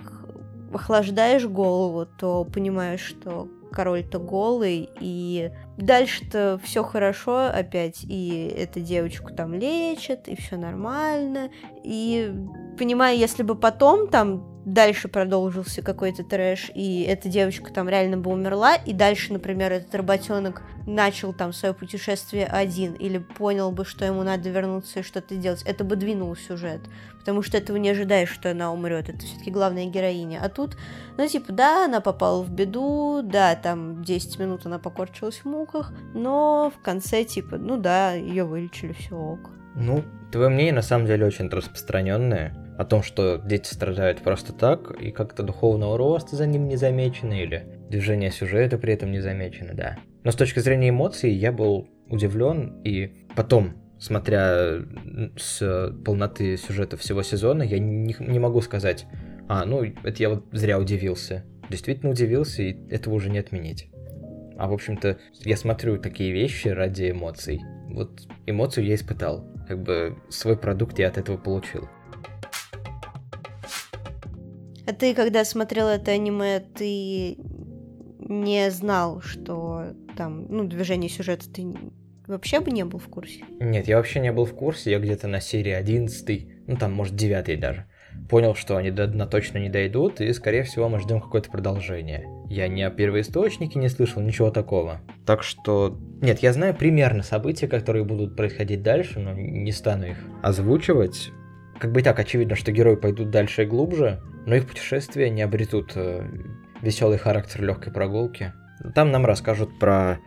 охлаждаешь 0.73 1.45
голову, 1.45 2.05
то 2.05 2.45
понимаешь, 2.45 3.01
что 3.01 3.47
король-то 3.71 4.19
голый, 4.19 4.89
и 5.01 5.51
дальше-то 5.77 6.59
все 6.63 6.83
хорошо 6.83 7.47
опять, 7.47 8.03
и 8.03 8.53
эту 8.57 8.79
девочку 8.79 9.33
там 9.33 9.53
лечат, 9.53 10.27
и 10.27 10.35
все 10.35 10.57
нормально, 10.57 11.49
и 11.83 12.33
понимаю, 12.77 13.17
если 13.17 13.43
бы 13.43 13.55
потом 13.55 14.07
там 14.07 14.54
дальше 14.65 15.07
продолжился 15.07 15.81
какой-то 15.81 16.23
трэш, 16.23 16.71
и 16.73 17.03
эта 17.03 17.29
девочка 17.29 17.71
там 17.71 17.87
реально 17.87 18.17
бы 18.17 18.31
умерла, 18.31 18.75
и 18.75 18.93
дальше, 18.93 19.31
например, 19.31 19.71
этот 19.71 19.93
работенок 19.93 20.63
начал 20.87 21.33
там 21.33 21.53
свое 21.53 21.73
путешествие 21.73 22.47
один, 22.47 22.93
или 22.93 23.19
понял 23.19 23.71
бы, 23.71 23.85
что 23.85 24.05
ему 24.05 24.23
надо 24.23 24.49
вернуться 24.49 24.99
и 24.99 25.03
что-то 25.03 25.35
делать, 25.35 25.61
это 25.63 25.83
бы 25.83 25.95
двинул 25.95 26.35
сюжет, 26.35 26.81
потому 27.19 27.43
что 27.43 27.57
этого 27.57 27.77
не 27.77 27.89
ожидаешь, 27.89 28.29
что 28.29 28.51
она 28.51 28.73
умрет, 28.73 29.07
это 29.09 29.19
все-таки 29.19 29.51
главная 29.51 29.85
героиня. 29.85 30.41
А 30.43 30.49
тут, 30.49 30.77
ну, 31.17 31.27
типа, 31.27 31.53
да, 31.53 31.85
она 31.85 32.01
попала 32.01 32.43
в 32.43 32.49
беду, 32.49 33.21
да, 33.23 33.55
там 33.55 34.03
10 34.03 34.39
минут 34.39 34.65
она 34.65 34.79
покорчилась 34.79 35.37
в 35.37 35.45
муках, 35.45 35.93
но 36.13 36.71
в 36.75 36.83
конце, 36.83 37.23
типа, 37.23 37.57
ну 37.57 37.77
да, 37.77 38.13
ее 38.13 38.43
вылечили, 38.43 38.93
все 38.93 39.15
ок. 39.15 39.51
Ну, 39.75 40.03
твое 40.31 40.49
мнение 40.49 40.73
на 40.73 40.81
самом 40.81 41.05
деле 41.05 41.25
очень 41.25 41.49
распространенное 41.49 42.64
о 42.77 42.85
том, 42.85 43.03
что 43.03 43.37
дети 43.37 43.73
страдают 43.73 44.21
просто 44.21 44.53
так, 44.53 44.91
и 45.01 45.11
как-то 45.11 45.43
духовного 45.43 45.97
роста 45.97 46.35
за 46.35 46.45
ним 46.45 46.67
не 46.67 46.75
замечено, 46.75 47.33
или 47.33 47.67
движение 47.89 48.31
сюжета 48.31 48.77
при 48.77 48.93
этом 48.93 49.11
не 49.11 49.21
замечено, 49.21 49.73
да. 49.73 49.97
Но 50.23 50.31
с 50.31 50.35
точки 50.35 50.59
зрения 50.59 50.89
эмоций 50.89 51.31
я 51.31 51.51
был 51.51 51.87
удивлен, 52.07 52.81
и 52.83 53.27
потом, 53.35 53.75
смотря 53.99 54.79
с 55.37 55.93
полноты 56.03 56.57
сюжета 56.57 56.97
всего 56.97 57.23
сезона, 57.23 57.63
я 57.63 57.79
не, 57.79 58.15
не 58.19 58.39
могу 58.39 58.61
сказать, 58.61 59.05
а, 59.47 59.65
ну, 59.65 59.83
это 59.83 60.21
я 60.21 60.29
вот 60.29 60.45
зря 60.51 60.79
удивился. 60.79 61.45
Действительно 61.69 62.11
удивился, 62.11 62.63
и 62.63 62.77
этого 62.89 63.15
уже 63.15 63.29
не 63.29 63.39
отменить. 63.39 63.89
А, 64.57 64.67
в 64.67 64.73
общем-то, 64.73 65.17
я 65.41 65.57
смотрю 65.57 65.97
такие 65.97 66.31
вещи 66.31 66.69
ради 66.69 67.11
эмоций. 67.11 67.61
Вот 67.89 68.21
эмоцию 68.45 68.85
я 68.85 68.95
испытал. 68.95 69.47
Как 69.67 69.81
бы 69.81 70.17
свой 70.29 70.57
продукт 70.57 70.99
я 70.99 71.07
от 71.07 71.17
этого 71.17 71.37
получил. 71.37 71.89
А 74.87 74.93
ты, 74.93 75.13
когда 75.13 75.43
смотрел 75.45 75.87
это 75.87 76.11
аниме, 76.11 76.59
ты 76.59 77.37
не 78.19 78.69
знал, 78.71 79.21
что 79.21 79.93
там, 80.15 80.45
ну, 80.49 80.65
движение 80.65 81.09
сюжета 81.09 81.49
ты 81.49 81.65
вообще 82.27 82.59
бы 82.59 82.71
не 82.71 82.85
был 82.85 82.99
в 82.99 83.07
курсе? 83.07 83.43
Нет, 83.59 83.87
я 83.87 83.97
вообще 83.97 84.19
не 84.19 84.31
был 84.31 84.45
в 84.45 84.53
курсе. 84.53 84.91
Я 84.91 84.99
где-то 84.99 85.27
на 85.27 85.41
серии 85.41 85.73
11, 85.73 86.67
ну 86.67 86.77
там, 86.77 86.93
может, 86.93 87.15
9 87.15 87.59
даже. 87.59 87.85
Понял, 88.29 88.55
что 88.55 88.77
они 88.77 88.91
до 88.91 89.07
дна 89.07 89.27
точно 89.27 89.57
не 89.57 89.69
дойдут, 89.69 90.21
и, 90.21 90.31
скорее 90.33 90.63
всего, 90.63 90.87
мы 90.87 90.99
ждем 90.99 91.19
какое-то 91.19 91.51
продолжение. 91.51 92.25
Я 92.49 92.67
ни 92.67 92.81
о 92.81 92.89
первоисточнике 92.89 93.77
не 93.77 93.89
слышал, 93.89 94.21
ничего 94.21 94.51
такого. 94.51 95.01
Так 95.25 95.43
что... 95.43 95.99
Нет, 96.21 96.39
я 96.39 96.53
знаю 96.53 96.75
примерно 96.75 97.23
события, 97.23 97.67
которые 97.67 98.05
будут 98.05 98.35
происходить 98.35 98.81
дальше, 98.81 99.19
но 99.19 99.33
не 99.33 99.71
стану 99.71 100.07
их 100.07 100.17
озвучивать. 100.41 101.31
Как 101.79 101.91
бы 101.91 101.99
и 101.99 102.03
так 102.03 102.19
очевидно, 102.19 102.55
что 102.55 102.71
герои 102.71 102.95
пойдут 102.95 103.29
дальше 103.31 103.63
и 103.63 103.65
глубже, 103.65 104.21
но 104.45 104.55
их 104.55 104.67
путешествия 104.67 105.29
не 105.29 105.41
обретут 105.41 105.91
э, 105.95 106.25
веселый 106.81 107.17
характер 107.17 107.63
легкой 107.63 107.91
прогулки. 107.91 108.53
Там 108.93 109.11
нам 109.11 109.25
расскажут 109.25 109.77
про 109.79 110.19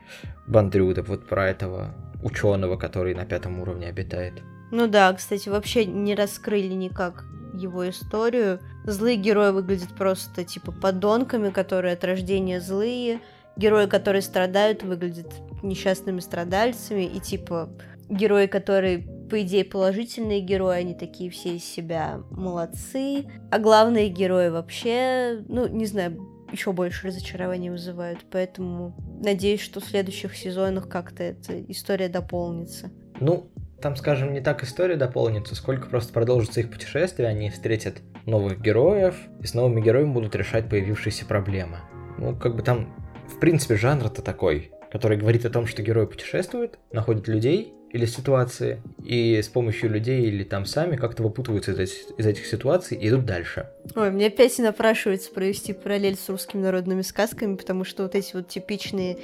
Бандрюда, 0.47 1.03
вот 1.03 1.27
про 1.27 1.49
этого 1.49 1.95
ученого, 2.23 2.77
который 2.77 3.15
на 3.15 3.25
пятом 3.25 3.61
уровне 3.61 3.89
обитает. 3.89 4.43
Ну 4.71 4.87
да, 4.87 5.13
кстати, 5.13 5.49
вообще 5.49 5.85
не 5.85 6.15
раскрыли 6.15 6.73
никак 6.75 7.25
его 7.55 7.89
историю. 7.89 8.61
Злые 8.85 9.17
герои 9.17 9.51
выглядят 9.51 9.89
просто 9.97 10.45
типа 10.45 10.73
подонками, 10.73 11.51
которые 11.51 11.95
от 11.95 12.05
рождения 12.05 12.61
злые. 12.61 13.21
Герои, 13.57 13.87
которые 13.87 14.23
страдают, 14.23 14.83
выглядят 14.83 15.33
несчастными 15.63 16.21
страдальцами. 16.21 17.05
И 17.05 17.21
типа 17.21 17.71
герои, 18.09 18.47
которые 18.47 19.07
по 19.29 19.43
идее, 19.43 19.65
положительные 19.65 20.41
герои, 20.41 20.79
они 20.79 20.95
такие 20.95 21.31
все 21.31 21.57
из 21.57 21.65
себя 21.65 22.21
молодцы, 22.31 23.27
а 23.51 23.59
главные 23.59 24.09
герои 24.09 24.49
вообще, 24.49 25.45
ну, 25.49 25.67
не 25.69 25.87
знаю, 25.87 26.19
еще 26.51 26.73
больше 26.73 27.09
разочарований 27.09 27.71
вызывают, 27.71 28.21
поэтому 28.31 28.97
надеюсь, 29.23 29.61
что 29.61 29.81
в 29.81 29.85
следующих 29.85 30.37
сезонах 30.37 30.89
как-то 30.89 31.23
эта 31.23 31.61
история 31.71 32.09
дополнится. 32.09 32.91
Ну, 33.21 33.51
там, 33.81 33.97
скажем, 33.97 34.33
не 34.33 34.41
так 34.41 34.65
история 34.65 34.97
дополнится, 34.97 35.55
сколько 35.55 35.89
просто 35.89 36.13
продолжится 36.13 36.61
их 36.61 36.71
путешествие, 36.71 37.29
они 37.29 37.51
встретят 37.51 37.99
новых 38.27 38.61
героев, 38.61 39.17
и 39.41 39.47
с 39.47 39.55
новыми 39.55 39.81
героями 39.81 40.13
будут 40.13 40.35
решать 40.35 40.69
появившиеся 40.69 41.27
проблемы. 41.27 41.79
Ну, 42.19 42.35
как 42.35 42.57
бы 42.57 42.63
там, 42.63 42.95
в 43.29 43.39
принципе, 43.39 43.77
жанр-то 43.77 44.23
такой, 44.23 44.73
который 44.91 45.17
говорит 45.17 45.45
о 45.45 45.51
том, 45.51 45.67
что 45.67 45.83
герой 45.83 46.09
путешествует, 46.09 46.79
находит 46.93 47.29
людей, 47.29 47.73
или 47.91 48.05
ситуации, 48.07 48.83
и 49.05 49.41
с 49.41 49.49
помощью 49.49 49.91
людей 49.91 50.23
или 50.23 50.45
там 50.45 50.67
сами 50.67 50.97
как-то 50.97 51.23
выпутываются 51.23 51.73
из, 51.73 51.93
из 52.17 52.27
этих 52.27 52.47
ситуаций 52.47 52.99
и 52.99 53.09
идут 53.09 53.25
дальше. 53.25 53.69
Ой, 53.97 54.11
мне 54.11 54.27
опять 54.27 54.59
напрашивается 54.59 55.31
провести 55.33 55.73
параллель 55.73 56.17
с 56.17 56.29
русскими 56.29 56.63
народными 56.63 57.03
сказками, 57.03 57.57
потому 57.57 57.85
что 57.85 58.03
вот 58.03 58.15
эти 58.15 58.35
вот 58.35 58.49
типичные 58.49 59.19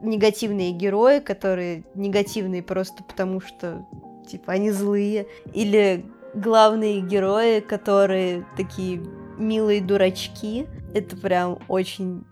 негативные 0.00 0.72
герои, 0.72 1.20
которые 1.20 1.84
негативные 1.94 2.62
просто 2.62 3.02
потому, 3.04 3.40
что 3.40 3.86
типа 4.28 4.52
они 4.52 4.70
злые, 4.70 5.26
или 5.52 6.04
главные 6.34 7.00
герои, 7.00 7.60
которые 7.60 8.46
такие 8.56 9.00
милые 9.38 9.80
дурачки, 9.80 10.66
это 10.94 11.16
прям 11.16 11.58
очень 11.68 12.24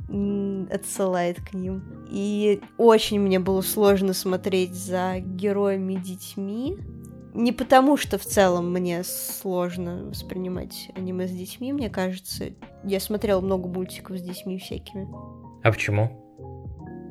отсылает 0.71 1.41
к 1.41 1.55
ним. 1.55 1.83
И 2.11 2.61
очень 2.79 3.21
мне 3.21 3.39
было 3.39 3.61
сложно 3.63 4.13
смотреть 4.13 4.75
за 4.75 5.21
героями 5.21 5.95
детьми. 5.95 6.77
Не 7.33 7.53
потому, 7.53 7.97
что 7.97 8.19
в 8.19 8.25
целом 8.25 8.73
мне 8.73 9.05
сложно 9.05 10.07
воспринимать 10.07 10.91
аниме 10.97 11.29
с 11.29 11.31
детьми, 11.31 11.73
мне 11.73 11.89
кажется. 11.89 12.47
Я 12.85 12.99
смотрела 12.99 13.41
много 13.41 13.69
мультиков 13.69 14.19
с 14.19 14.23
детьми 14.23 14.59
всякими. 14.59 15.07
А 15.63 15.71
почему? 15.71 16.11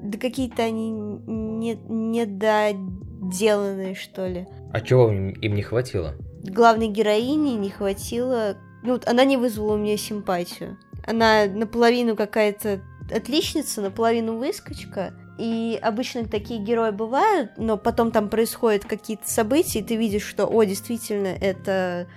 Да 0.03 0.17
какие-то 0.17 0.63
они 0.63 0.91
не, 0.91 1.75
недоделанные, 1.87 3.95
что 3.95 4.27
ли. 4.27 4.45
А 4.73 4.81
чего 4.81 5.09
им 5.11 5.55
не 5.55 5.61
хватило? 5.61 6.15
Главной 6.43 6.89
героине 6.89 7.55
не 7.55 7.69
хватило... 7.69 8.57
Ну, 8.83 8.99
она 9.05 9.23
не 9.25 9.37
вызвала 9.37 9.75
у 9.75 9.77
меня 9.77 9.95
симпатию. 9.97 10.77
Она 11.05 11.45
наполовину 11.45 12.15
какая-то 12.15 12.81
отличница, 13.13 13.81
наполовину 13.81 14.37
выскочка. 14.37 15.13
И 15.37 15.79
обычно 15.81 16.25
такие 16.25 16.59
герои 16.59 16.91
бывают, 16.91 17.51
но 17.57 17.77
потом 17.77 18.11
там 18.11 18.27
происходят 18.27 18.83
какие-то 18.83 19.29
события, 19.29 19.79
и 19.79 19.83
ты 19.83 19.95
видишь, 19.95 20.25
что, 20.25 20.45
о, 20.45 20.63
действительно, 20.63 21.27
это 21.27 22.07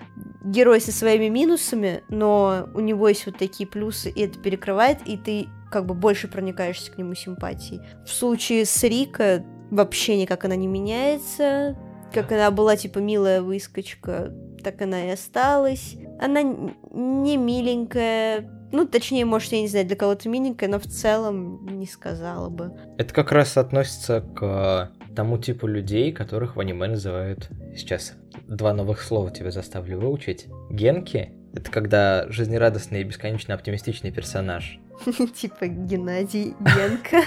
герой 0.44 0.80
со 0.80 0.90
своими 0.90 1.28
минусами, 1.28 2.02
но 2.08 2.68
у 2.74 2.80
него 2.80 3.08
есть 3.08 3.26
вот 3.26 3.38
такие 3.38 3.68
плюсы, 3.68 4.10
и 4.10 4.22
это 4.22 4.40
перекрывает, 4.40 4.98
и 5.06 5.16
ты 5.16 5.46
как 5.70 5.86
бы 5.86 5.94
больше 5.94 6.26
проникаешься 6.26 6.90
к 6.90 6.98
нему 6.98 7.14
симпатией. 7.14 7.80
В 8.04 8.10
случае 8.10 8.66
с 8.66 8.82
Рика 8.82 9.44
вообще 9.70 10.20
никак 10.20 10.44
она 10.44 10.56
не 10.56 10.66
меняется. 10.66 11.76
Как 12.12 12.30
она 12.32 12.50
была, 12.50 12.76
типа, 12.76 12.98
милая 12.98 13.40
выскочка, 13.40 14.34
так 14.62 14.82
она 14.82 15.06
и 15.06 15.10
осталась. 15.10 15.96
Она 16.20 16.42
не 16.42 17.36
миленькая, 17.36 18.50
ну, 18.72 18.86
точнее, 18.86 19.24
может, 19.24 19.52
я 19.52 19.60
не 19.60 19.68
знаю, 19.68 19.86
для 19.86 19.96
кого-то 19.96 20.28
миленькая, 20.28 20.68
но 20.68 20.78
в 20.78 20.86
целом 20.86 21.66
не 21.66 21.86
сказала 21.86 22.48
бы. 22.48 22.72
Это 22.98 23.12
как 23.12 23.30
раз 23.30 23.56
относится 23.56 24.20
к 24.20 24.90
тому 25.14 25.38
типу 25.38 25.66
людей, 25.66 26.12
которых 26.12 26.56
в 26.56 26.60
аниме 26.60 26.88
называют... 26.88 27.48
Сейчас 27.76 28.14
два 28.48 28.72
новых 28.72 29.00
слова 29.00 29.30
тебя 29.30 29.50
заставлю 29.50 29.98
выучить. 30.00 30.46
Генки— 30.70 31.32
это 31.54 31.70
когда 31.70 32.26
жизнерадостный 32.28 33.02
и 33.02 33.04
бесконечно 33.04 33.54
оптимистичный 33.54 34.10
персонаж. 34.10 34.78
Типа 35.34 35.66
Геннадий 35.66 36.54
Генка. 36.60 37.22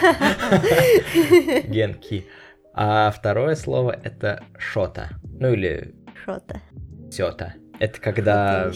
Генки. 1.67 2.25
А 2.73 3.11
второе 3.11 3.55
слово— 3.55 3.97
это 4.03 4.43
шота. 4.57 5.09
Ну 5.23 5.53
или... 5.53 5.95
Шота. 6.25 6.61
Сёта. 7.11 7.53
Это 7.79 7.99
когда... 8.01 8.71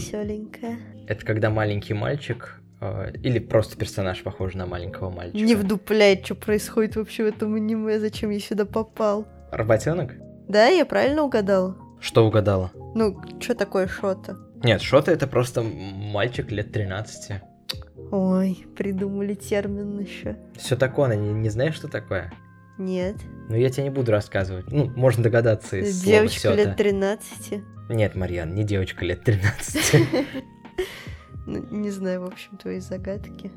Это 1.08 1.25
когда 1.25 1.49
маленький 1.49 1.93
мальчик 1.93 2.59
или 2.82 3.39
просто 3.39 3.78
персонаж 3.78 4.24
похож 4.24 4.54
на 4.54 4.65
маленького 4.65 5.10
мальчика. 5.10 5.44
Не 5.44 5.56
вдупляет, 5.56 6.26
что 6.26 6.36
происходит 6.36 6.96
вообще 6.96 7.24
в 7.24 7.28
этом 7.28 7.56
аниме, 7.56 8.00
зачем 8.00 8.30
я 8.30 8.39
сюда 8.39 8.65
попал. 8.65 9.28
Работенок? 9.52 10.13
Да, 10.48 10.68
я 10.68 10.86
правильно 10.86 11.24
угадала. 11.24 11.76
Что 12.00 12.26
угадала? 12.26 12.72
Ну, 12.96 13.22
что 13.39 13.56
такое 13.56 13.88
Шота? 13.88 14.38
Нет, 14.63 14.82
Шота 14.82 15.12
это 15.12 15.28
просто 15.28 15.62
мальчик 15.62 16.52
лет 16.52 16.72
13. 16.72 17.42
Ой, 18.12 18.65
придумали 18.76 19.34
термин 19.34 20.00
еще. 20.00 20.38
Все 20.58 20.76
такое, 20.76 21.15
не, 21.15 21.34
не 21.34 21.50
знаешь, 21.50 21.76
что 21.76 21.88
такое? 21.88 22.32
Нет. 22.78 23.18
Ну, 23.50 23.56
я 23.58 23.70
тебе 23.70 23.84
не 23.84 23.89
буду 23.89 24.12
рассказывать. 24.12 24.72
Ну, 24.72 24.89
можно 24.96 25.22
догадаться 25.22 25.78
из 25.78 26.02
Девочка 26.02 26.39
слова 26.39 26.56
лет 26.56 26.78
13. 26.78 27.62
Нет, 27.89 28.15
Марьян, 28.15 28.56
не 28.56 28.63
девочка 28.63 29.04
лет 29.04 29.24
13. 29.24 30.08
Ну, 31.50 31.66
не 31.72 31.90
знаю, 31.90 32.22
в 32.22 32.26
общем, 32.26 32.58
твои 32.58 32.80
загадки. 32.80 33.52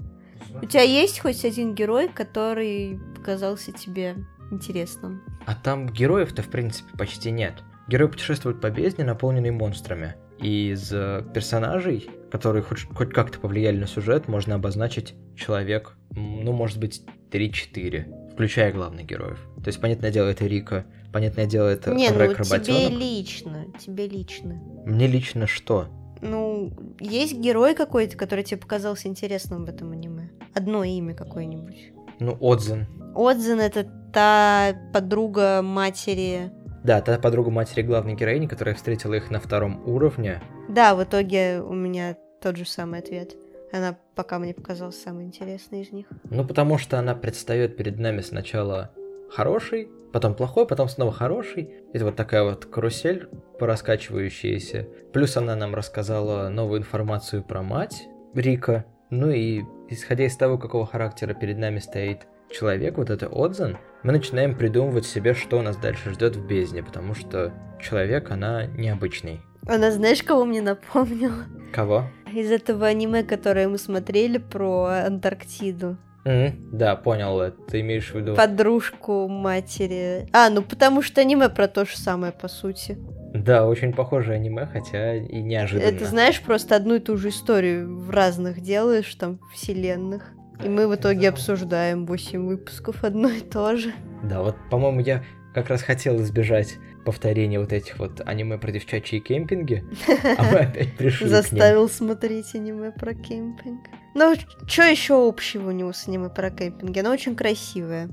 У 0.61 0.67
тебя 0.67 0.83
есть 0.83 1.21
хоть 1.21 1.45
один 1.45 1.75
герой, 1.75 2.09
который 2.09 2.99
показался 3.15 3.73
тебе 3.73 4.17
интересным? 4.51 5.23
А 5.47 5.55
там 5.55 5.89
героев-то, 5.89 6.43
в 6.43 6.49
принципе, 6.49 6.97
почти 6.97 7.31
нет. 7.31 7.63
Герои 7.89 8.09
путешествуют 8.09 8.61
по 8.61 8.71
бездне, 8.71 9.05
наполненной 9.05 9.51
монстрами. 9.51 10.15
И 10.39 10.71
из 10.71 10.91
э, 10.93 11.23
персонажей, 11.35 12.09
которые 12.31 12.63
хоть, 12.63 12.85
хоть 12.95 13.13
как-то 13.13 13.39
повлияли 13.39 13.79
на 13.79 13.87
сюжет, 13.87 14.27
можно 14.27 14.55
обозначить 14.55 15.15
человек, 15.37 15.97
ну, 16.11 16.53
может 16.53 16.79
быть, 16.79 17.03
3-4, 17.31 18.33
включая 18.33 18.73
главных 18.73 19.05
героев. 19.07 19.39
То 19.57 19.69
есть, 19.69 19.81
понятное 19.81 20.11
дело, 20.11 20.29
это 20.29 20.47
Рика, 20.47 20.87
понятное 21.13 21.47
дело, 21.47 21.69
это 21.69 21.93
Не, 21.93 22.09
Аврек 22.09 22.39
ну 22.39 22.45
тебе 22.45 22.89
лично, 22.89 23.67
тебе 23.79 24.09
лично. 24.09 24.55
Мне 24.87 25.07
лично 25.07 25.47
что? 25.47 25.89
Ну, 26.23 26.73
есть 27.01 27.35
герой 27.35 27.75
какой-то, 27.75 28.17
который 28.17 28.45
тебе 28.45 28.61
показался 28.61 29.09
интересным 29.09 29.65
в 29.65 29.69
этом 29.69 29.91
аниме? 29.91 30.31
Одно 30.55 30.85
имя 30.85 31.15
какое-нибудь. 31.15 31.93
Ну, 32.21 32.37
Отзен. 32.41 32.87
Отзен— 33.15 33.61
это 33.61 33.91
та 34.13 34.75
подруга 34.93 35.63
матери... 35.63 36.53
Да, 36.85 37.01
та 37.01 37.19
подруга 37.19 37.51
матери 37.51 37.83
главной 37.83 38.15
героини, 38.15 38.47
которая 38.47 38.75
встретила 38.77 39.15
их 39.15 39.31
на 39.31 39.41
втором 39.41 39.83
уровне. 39.85 40.41
Да, 40.69 40.95
в 40.95 41.03
итоге 41.03 41.61
у 41.61 41.75
меня 41.75 42.17
тот 42.41 42.57
же 42.57 42.67
самый 42.67 43.01
ответ. 43.01 43.35
Она 43.73 43.97
пока 44.15 44.39
мне 44.39 44.55
показалась 44.55 45.01
самой 45.01 45.25
интересной 45.25 45.83
из 45.83 45.93
них. 45.93 46.07
Ну, 46.31 46.45
потому 46.45 46.79
что 46.79 46.99
она 46.99 47.15
предстает 47.15 47.77
перед 47.77 47.99
нами 47.99 48.21
сначала 48.21 48.93
хороший, 49.33 49.89
потом 50.13 50.35
плохой, 50.35 50.67
потом 50.67 50.89
снова 50.89 51.13
хороший. 51.13 51.71
Это 51.93 52.05
вот 52.05 52.17
такая 52.17 52.45
вот 52.45 52.67
карусель 52.67 53.29
пораскачивающаяся. 53.59 54.89
Плюс 55.13 55.37
она 55.37 55.57
нам 55.57 55.75
рассказала 55.75 56.49
новую 56.49 56.81
информацию 56.81 57.43
про 57.43 57.63
мать 57.63 58.09
Рика. 58.35 58.85
Ну 59.11 59.31
и 59.31 59.63
исходя 59.89 60.25
из 60.25 60.37
того, 60.37 60.59
какого 60.59 60.87
характера 60.87 61.35
перед 61.35 61.59
нами 61.59 61.79
стоит 61.79 62.27
человек, 62.51 62.99
вот 62.99 63.11
это 63.11 63.29
Отзан, 63.29 63.79
мы 64.03 64.13
начинаем 64.13 64.57
придумывать 64.57 65.07
себе, 65.07 65.35
что 65.35 65.63
нас 65.63 65.77
дальше 65.77 66.11
ждет 66.11 66.37
в 66.37 66.47
бездне, 66.47 66.83
потому 66.83 67.15
что 67.15 67.53
человек, 67.81 68.31
она 68.31 68.67
необычный. 68.67 69.41
Она 69.67 69.91
знаешь, 69.93 70.23
кого 70.23 70.45
мне 70.45 70.61
напомнила? 70.61 71.45
Кого? 71.73 72.05
Из 72.33 72.51
этого 72.51 72.87
аниме, 72.87 73.23
которое 73.23 73.69
мы 73.69 73.79
смотрели 73.79 74.39
про 74.39 75.05
Антарктиду. 75.07 75.97
М, 76.25 76.71
да, 76.73 76.95
понял, 76.95 77.41
это 77.41 77.61
ты 77.63 77.81
имеешь 77.81 78.13
в 78.13 78.15
виду... 78.15 78.35
Подружку 78.35 79.29
матери. 79.29 80.29
А, 80.33 80.51
ну 80.51 80.63
потому 80.63 81.03
что 81.03 81.21
аниме 81.21 81.49
про 81.49 81.67
то 81.67 81.85
же 81.85 81.97
самое, 81.97 82.33
по 82.33 82.49
сути. 82.49 82.97
Да, 83.35 83.67
очень 83.67 83.93
похожее 83.93 84.37
аниме, 84.37 84.67
хотя 84.67 85.17
и 85.17 85.43
неожиданно. 85.43 85.89
Это, 85.89 86.05
знаешь, 86.05 86.41
просто 86.41 86.77
одну 86.77 86.97
и 86.97 87.01
ту 87.01 87.17
же 87.17 87.31
историю 87.31 87.99
в 87.99 88.11
разных 88.11 88.61
делаешь, 88.61 89.13
там, 89.15 89.41
вселенных. 89.53 90.33
И 90.63 90.69
мы 90.69 90.87
в 90.87 90.95
итоге 90.95 91.31
обсуждаем 91.31 92.07
8 92.07 92.47
выпусков 92.47 93.03
одно 93.03 93.29
и 93.29 93.41
то 93.41 93.77
же. 93.77 93.93
Да, 94.23 94.43
вот, 94.43 94.55
по-моему, 94.71 95.01
я 95.01 95.25
как 95.55 95.69
раз 95.71 95.83
хотел 95.83 96.21
избежать 96.21 96.77
повторения 97.05 97.59
вот 97.59 97.73
этих 97.73 97.99
вот 97.99 98.21
аниме 98.25 98.59
про 98.59 98.71
девчачьи 98.73 99.21
кемпинги, 99.21 99.85
а 100.39 100.43
мы 100.45 100.59
опять 100.59 100.97
пришли. 100.97 101.29
Заставил 101.29 101.89
смотреть 101.89 102.55
аниме 102.55 102.93
про 102.93 103.15
кемпинг. 103.15 103.87
Ну, 104.15 104.35
что 104.67 104.83
еще 104.83 105.27
общего 105.27 105.69
у 105.69 105.73
него 105.73 105.93
с 105.93 106.07
аниме 106.09 106.29
про 106.29 106.51
кемпинги? 106.51 106.99
Оно 106.99 107.11
очень 107.11 107.35
красивое. 107.35 108.09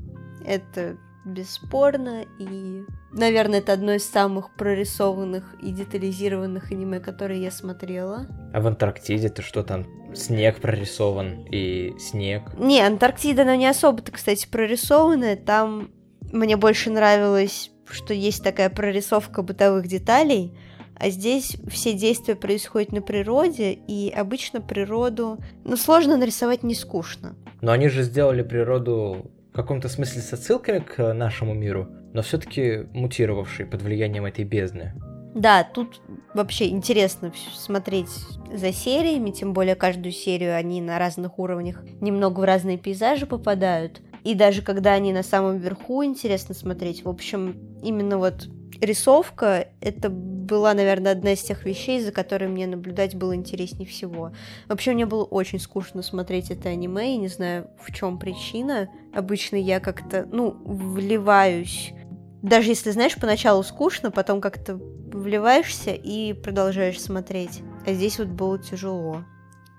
Это 0.46 0.98
бесспорно, 1.26 2.26
и, 2.40 2.84
наверное, 3.12 3.60
это 3.60 3.74
одно 3.74 3.94
из 3.94 4.10
самых 4.10 4.54
прорисованных 4.56 5.56
и 5.62 5.72
детализированных 5.72 6.72
аниме, 6.72 7.00
которые 7.00 7.42
я 7.42 7.52
смотрела. 7.52 8.28
А 8.54 8.62
в 8.62 8.68
Антарктиде-то 8.68 9.42
что 9.42 9.64
там? 9.64 9.86
Снег 10.16 10.60
прорисован 10.60 11.46
и 11.52 11.94
снег. 12.00 12.44
Не, 12.58 12.82
Антарктида, 12.82 13.44
она 13.44 13.56
не 13.58 13.68
особо-то, 13.68 14.12
кстати, 14.12 14.48
прорисованная. 14.50 15.36
Там 15.36 15.92
мне 16.32 16.58
больше 16.58 16.90
нравилось, 16.90 17.72
что 17.94 18.14
есть 18.14 18.44
такая 18.44 18.70
прорисовка 18.70 19.42
бытовых 19.42 19.88
деталей, 19.88 20.58
а 20.96 21.10
здесь 21.10 21.56
все 21.70 21.94
действия 21.94 22.36
происходят 22.36 22.92
на 22.92 23.02
природе, 23.02 23.72
и 23.72 24.10
обычно 24.10 24.60
природу, 24.62 25.40
ну, 25.64 25.78
сложно 25.78 26.18
нарисовать 26.18 26.64
не 26.64 26.76
скучно. 26.76 27.36
Но 27.62 27.72
они 27.72 27.88
же 27.88 28.04
сделали 28.04 28.44
природу 28.44 29.32
в 29.52 29.56
каком-то 29.56 29.88
смысле 29.88 30.22
с 30.22 30.34
отсылками 30.34 30.80
к 30.80 31.14
нашему 31.14 31.54
миру, 31.54 31.88
но 32.14 32.22
все-таки 32.22 32.88
мутировавшей 32.94 33.66
под 33.66 33.82
влиянием 33.82 34.26
этой 34.26 34.44
бездны. 34.44 34.94
Да, 35.36 35.64
тут 35.64 36.02
вообще 36.34 36.70
интересно 36.70 37.32
смотреть 37.56 38.10
за 38.54 38.74
сериями, 38.74 39.30
тем 39.30 39.54
более 39.54 39.76
каждую 39.76 40.12
серию 40.12 40.56
они 40.56 40.82
на 40.82 41.00
разных 41.00 41.38
уровнях 41.40 41.84
немного 42.02 42.40
в 42.40 42.44
разные 42.44 42.78
пейзажи 42.78 43.26
попадают. 43.26 44.02
И 44.24 44.36
даже 44.36 44.62
когда 44.62 44.94
они 44.94 45.14
на 45.14 45.24
самом 45.24 45.58
верху, 45.58 46.04
интересно 46.04 46.54
смотреть. 46.54 47.06
В 47.06 47.10
общем, 47.10 47.58
именно 47.82 48.18
вот 48.18 48.48
рисовка, 48.82 49.68
это 49.82 50.10
была, 50.10 50.74
наверное, 50.74 51.12
одна 51.12 51.34
из 51.34 51.42
тех 51.42 51.66
вещей, 51.66 52.02
за 52.02 52.12
которой 52.12 52.48
мне 52.48 52.68
наблюдать 52.68 53.16
было 53.16 53.36
интереснее 53.36 53.88
всего. 53.88 54.32
Вообще, 54.68 54.94
мне 54.94 55.06
было 55.06 55.24
очень 55.24 55.60
скучно 55.60 56.02
смотреть 56.02 56.52
это 56.52 56.70
аниме, 56.70 57.16
и 57.16 57.18
не 57.18 57.28
знаю, 57.28 57.70
в 57.82 57.94
чем 57.94 58.18
причина. 58.18 58.90
Обычно 59.14 59.56
я 59.56 59.80
как-то, 59.80 60.28
ну, 60.32 60.56
вливаюсь 60.66 61.94
даже 62.42 62.70
если, 62.70 62.92
знаешь, 62.92 63.16
поначалу 63.16 63.64
скучно, 63.64 64.12
потом 64.12 64.40
как-то 64.40 64.76
вливаешься 64.76 65.92
и 65.92 66.34
продолжаешь 66.34 67.02
смотреть. 67.02 67.62
А 67.86 67.94
здесь 67.94 68.18
вот 68.20 68.30
было 68.30 68.58
тяжело. 68.58 69.24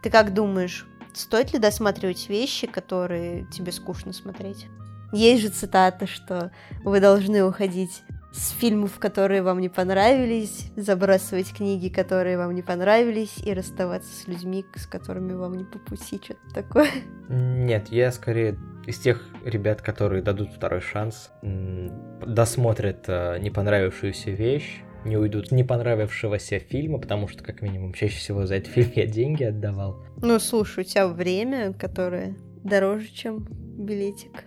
Ты 0.02 0.10
как 0.10 0.34
думаешь, 0.34 0.86
стоит 1.14 1.52
ли 1.52 1.58
досматривать 1.58 2.28
вещи, 2.28 2.66
которые 2.66 3.46
тебе 3.52 3.72
скучно 3.72 4.12
смотреть? 4.12 4.66
Есть 5.12 5.42
же 5.42 5.48
цитата, 5.48 6.06
что 6.06 6.52
вы 6.84 7.00
должны 7.00 7.44
уходить 7.44 8.02
с 8.32 8.50
фильмов, 8.50 8.98
которые 8.98 9.42
вам 9.42 9.60
не 9.60 9.68
понравились, 9.68 10.70
забрасывать 10.76 11.52
книги, 11.52 11.88
которые 11.88 12.38
вам 12.38 12.54
не 12.54 12.62
понравились, 12.62 13.38
и 13.44 13.52
расставаться 13.52 14.12
с 14.14 14.28
людьми, 14.28 14.64
с 14.76 14.86
которыми 14.86 15.32
вам 15.32 15.54
не 15.54 15.64
по 15.64 15.78
пути, 15.78 16.20
что-то 16.22 16.54
такое. 16.54 16.90
Нет, 17.28 17.88
я 17.88 18.12
скорее 18.12 18.56
из 18.86 18.98
тех 18.98 19.24
ребят, 19.44 19.82
которые 19.82 20.22
дадут 20.22 20.50
второй 20.52 20.80
шанс, 20.80 21.30
досмотрят 21.42 23.04
э, 23.08 23.38
не 23.40 23.50
понравившуюся 23.50 24.30
вещь, 24.30 24.82
не 25.04 25.16
уйдут 25.16 25.52
не 25.52 25.64
понравившегося 25.64 26.58
фильма, 26.58 26.98
потому 26.98 27.28
что, 27.28 27.42
как 27.42 27.62
минимум, 27.62 27.94
чаще 27.94 28.18
всего 28.18 28.46
за 28.46 28.56
этот 28.56 28.72
фильм 28.72 28.90
я 28.94 29.06
деньги 29.06 29.44
отдавал. 29.44 30.04
Ну, 30.20 30.38
слушай, 30.38 30.80
у 30.80 30.86
тебя 30.86 31.08
время, 31.08 31.72
которое 31.72 32.36
дороже, 32.62 33.08
чем 33.12 33.46
билетик. 33.50 34.44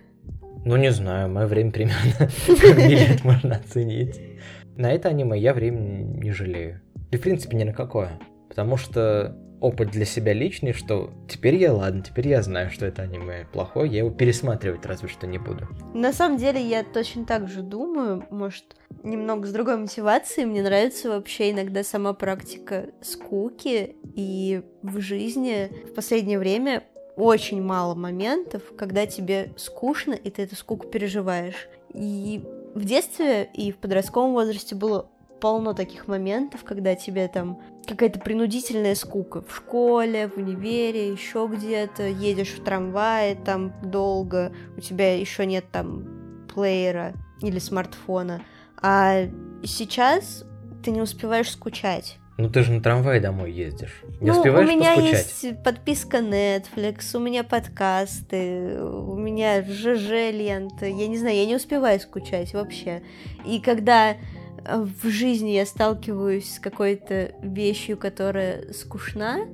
Ну, 0.65 0.77
не 0.77 0.91
знаю, 0.91 1.29
мое 1.29 1.47
время 1.47 1.71
примерно 1.71 2.13
как 2.17 2.77
билет 2.77 3.23
можно 3.23 3.55
оценить. 3.55 4.19
На 4.77 4.91
это 4.91 5.09
аниме 5.09 5.37
я 5.37 5.53
времени 5.53 6.03
не 6.23 6.31
жалею. 6.31 6.81
И, 7.11 7.17
в 7.17 7.21
принципе, 7.21 7.57
ни 7.57 7.63
на 7.63 7.73
какое. 7.73 8.19
Потому 8.49 8.77
что 8.77 9.37
опыт 9.63 9.91
для 9.91 10.03
себя 10.03 10.33
личный, 10.33 10.73
что 10.73 11.09
теперь 11.29 11.55
я, 11.55 11.73
ладно, 11.73 12.01
теперь 12.01 12.27
я 12.27 12.41
знаю, 12.41 12.69
что 12.69 12.85
это 12.85 13.03
аниме 13.03 13.47
плохое, 13.53 13.89
я 13.89 13.99
его 13.99 14.09
пересматривать 14.09 14.85
разве 14.85 15.07
что 15.07 15.25
не 15.25 15.37
буду. 15.37 15.67
На 15.93 16.11
самом 16.11 16.37
деле, 16.37 16.61
я 16.61 16.83
точно 16.83 17.25
так 17.25 17.47
же 17.47 17.61
думаю, 17.61 18.25
может, 18.29 18.65
немного 19.03 19.47
с 19.47 19.53
другой 19.53 19.77
мотивацией. 19.77 20.45
Мне 20.45 20.63
нравится 20.63 21.09
вообще 21.09 21.51
иногда 21.51 21.81
сама 21.83 22.11
практика 22.13 22.89
скуки, 23.01 23.95
и 24.15 24.63
в 24.81 24.99
жизни 24.99 25.71
в 25.89 25.93
последнее 25.93 26.39
время 26.39 26.83
очень 27.15 27.61
мало 27.61 27.95
моментов, 27.95 28.63
когда 28.77 29.05
тебе 29.05 29.53
скучно, 29.55 30.13
и 30.13 30.29
ты 30.29 30.41
эту 30.41 30.57
скуку 30.57 30.87
переживаешь. 30.87 31.69
И 31.93 32.43
в 32.75 32.83
детстве 32.83 33.49
и 33.53 33.71
в 33.71 33.77
подростковом 33.77 34.33
возрасте 34.33 34.75
было 34.75 35.09
полно 35.39 35.73
таких 35.73 36.07
моментов, 36.07 36.63
когда 36.63 36.95
тебе 36.95 37.27
там 37.27 37.61
какая-то 37.87 38.19
принудительная 38.19 38.95
скука 38.95 39.41
в 39.41 39.55
школе, 39.55 40.27
в 40.27 40.37
универе, 40.37 41.11
еще 41.11 41.49
где-то, 41.51 42.07
едешь 42.07 42.49
в 42.49 42.63
трамвае 42.63 43.35
там 43.35 43.73
долго, 43.81 44.53
у 44.77 44.81
тебя 44.81 45.17
еще 45.17 45.45
нет 45.45 45.65
там 45.71 46.47
плеера 46.53 47.13
или 47.41 47.59
смартфона. 47.59 48.41
А 48.81 49.23
сейчас 49.63 50.45
ты 50.83 50.91
не 50.91 51.01
успеваешь 51.01 51.51
скучать. 51.51 52.19
Ну 52.37 52.49
ты 52.49 52.63
же 52.63 52.71
на 52.71 52.81
трамвае 52.81 53.21
домой 53.21 53.51
ездишь. 53.51 54.01
Не 54.19 54.31
ну, 54.31 54.37
успеваешь 54.37 54.67
у 54.67 54.71
меня 54.71 54.95
поскучать? 54.95 55.43
есть 55.43 55.63
подписка 55.63 56.17
Netflix, 56.17 57.15
у 57.15 57.19
меня 57.19 57.43
подкасты, 57.43 58.81
у 58.81 59.15
меня 59.15 59.61
ЖЖ 59.61 60.31
лента. 60.31 60.87
Я 60.87 61.07
не 61.07 61.17
знаю, 61.17 61.35
я 61.35 61.45
не 61.45 61.55
успеваю 61.55 61.99
скучать 61.99 62.53
вообще. 62.53 63.03
И 63.45 63.59
когда 63.59 64.15
в 64.65 65.09
жизни 65.09 65.51
я 65.51 65.65
сталкиваюсь 65.65 66.55
с 66.55 66.59
какой-то 66.59 67.31
вещью, 67.41 67.97
которая 67.97 68.71
скучна, 68.73 69.45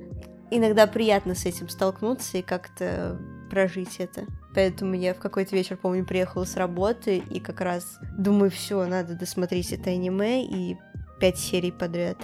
иногда 0.50 0.86
приятно 0.86 1.34
с 1.34 1.46
этим 1.46 1.68
столкнуться 1.68 2.38
и 2.38 2.42
как-то 2.42 3.18
прожить 3.50 3.96
это. 3.98 4.26
Поэтому 4.54 4.94
я 4.94 5.14
в 5.14 5.18
какой-то 5.18 5.54
вечер, 5.54 5.76
помню, 5.76 6.04
приехала 6.04 6.44
с 6.44 6.56
работы 6.56 7.18
и 7.18 7.40
как 7.40 7.60
раз 7.60 7.98
думаю, 8.18 8.50
все, 8.50 8.84
надо 8.86 9.14
досмотреть 9.14 9.72
это 9.72 9.90
аниме 9.90 10.44
и 10.44 10.76
пять 11.20 11.38
серий 11.38 11.72
подряд. 11.72 12.18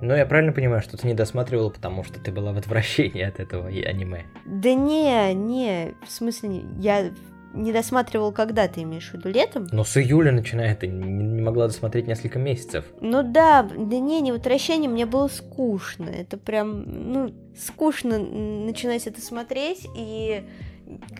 Но 0.00 0.14
я 0.14 0.26
правильно 0.26 0.52
понимаю, 0.52 0.82
что 0.82 0.96
ты 0.96 1.06
не 1.06 1.14
досматривала, 1.14 1.70
потому 1.70 2.04
что 2.04 2.20
ты 2.20 2.30
была 2.30 2.52
в 2.52 2.58
отвращении 2.58 3.22
от 3.22 3.40
этого 3.40 3.68
аниме? 3.68 4.26
Да 4.44 4.74
не, 4.74 5.32
не, 5.32 5.94
в 6.06 6.10
смысле, 6.10 6.64
я 6.78 7.10
не 7.56 7.72
досматривал, 7.72 8.32
когда 8.32 8.68
ты 8.68 8.82
имеешь 8.82 9.10
в 9.10 9.14
виду, 9.14 9.28
летом? 9.28 9.66
Но 9.72 9.84
с 9.84 9.96
июля 9.96 10.32
начинает, 10.32 10.80
ты 10.80 10.86
не 10.86 11.42
могла 11.42 11.66
досмотреть 11.66 12.06
несколько 12.06 12.38
месяцев. 12.38 12.84
Ну 13.00 13.22
да, 13.22 13.62
да 13.62 13.98
не, 13.98 14.20
не 14.20 14.32
в 14.32 14.36
отвращении, 14.36 14.88
мне 14.88 15.06
было 15.06 15.28
скучно. 15.28 16.08
Это 16.08 16.36
прям, 16.36 17.12
ну, 17.12 17.34
скучно 17.58 18.18
начинать 18.18 19.06
это 19.06 19.20
смотреть, 19.20 19.86
и 19.96 20.44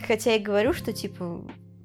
хотя 0.07 0.35
я 0.35 0.39
говорю, 0.39 0.73
что, 0.73 0.93
типа, 0.93 1.43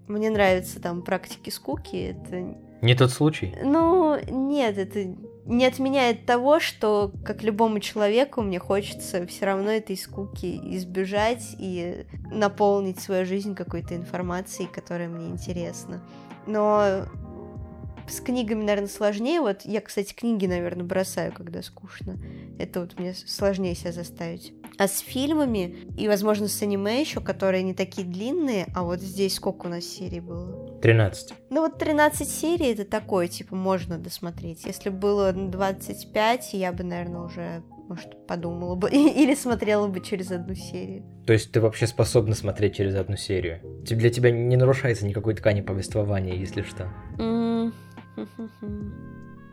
мне 0.07 0.29
нравятся 0.29 0.81
там 0.81 1.01
практики 1.01 1.49
скуки, 1.49 2.15
это... 2.17 2.55
Не 2.81 2.95
тот 2.95 3.11
случай? 3.11 3.55
Ну, 3.63 4.17
нет, 4.29 4.77
это 4.77 5.15
не 5.45 5.65
отменяет 5.65 6.25
того, 6.25 6.59
что, 6.59 7.11
как 7.25 7.43
любому 7.43 7.79
человеку, 7.79 8.41
мне 8.41 8.59
хочется 8.59 9.25
все 9.27 9.45
равно 9.45 9.71
этой 9.71 9.97
скуки 9.97 10.59
избежать 10.75 11.55
и 11.57 12.05
наполнить 12.31 12.99
свою 12.99 13.25
жизнь 13.25 13.55
какой-то 13.55 13.95
информацией, 13.95 14.67
которая 14.71 15.09
мне 15.09 15.29
интересна. 15.29 16.01
Но 16.47 17.05
с 18.07 18.19
книгами, 18.19 18.63
наверное, 18.63 18.87
сложнее. 18.87 19.41
Вот 19.41 19.61
я, 19.63 19.81
кстати, 19.81 20.13
книги, 20.13 20.45
наверное, 20.45 20.83
бросаю, 20.83 21.31
когда 21.33 21.61
скучно. 21.61 22.17
Это 22.59 22.81
вот 22.81 22.99
мне 22.99 23.13
сложнее 23.13 23.75
себя 23.75 23.91
заставить. 23.91 24.53
А 24.77 24.87
с 24.87 24.99
фильмами 24.99 25.75
и, 25.97 26.07
возможно, 26.07 26.47
с 26.47 26.61
аниме 26.61 27.01
еще, 27.01 27.21
которые 27.21 27.63
не 27.63 27.73
такие 27.73 28.07
длинные, 28.07 28.67
а 28.73 28.83
вот 28.83 28.99
здесь 28.99 29.35
сколько 29.35 29.67
у 29.67 29.69
нас 29.69 29.83
серий 29.83 30.21
было? 30.21 30.79
13. 30.81 31.33
Ну 31.49 31.61
вот 31.61 31.77
13 31.77 32.27
серий 32.27 32.71
это 32.71 32.85
такое, 32.85 33.27
типа, 33.27 33.55
можно 33.55 33.97
досмотреть. 33.97 34.65
Если 34.65 34.89
было 34.89 35.31
25, 35.33 36.53
я 36.53 36.71
бы, 36.71 36.83
наверное, 36.83 37.21
уже 37.21 37.63
может, 37.91 38.25
подумала 38.25 38.75
бы 38.75 38.89
или 38.91 39.35
смотрела 39.35 39.87
бы 39.87 39.99
через 39.99 40.31
одну 40.31 40.55
серию. 40.55 41.03
То 41.27 41.33
есть 41.33 41.51
ты 41.51 41.59
вообще 41.59 41.87
способна 41.87 42.35
смотреть 42.35 42.75
через 42.77 42.95
одну 42.95 43.17
серию? 43.17 43.59
Для 43.83 44.09
тебя 44.09 44.31
не 44.31 44.55
нарушается 44.55 45.05
никакой 45.05 45.35
ткани 45.35 45.59
повествования, 45.59 46.35
если 46.35 46.61
что? 46.61 46.89
Mm. 47.17 47.73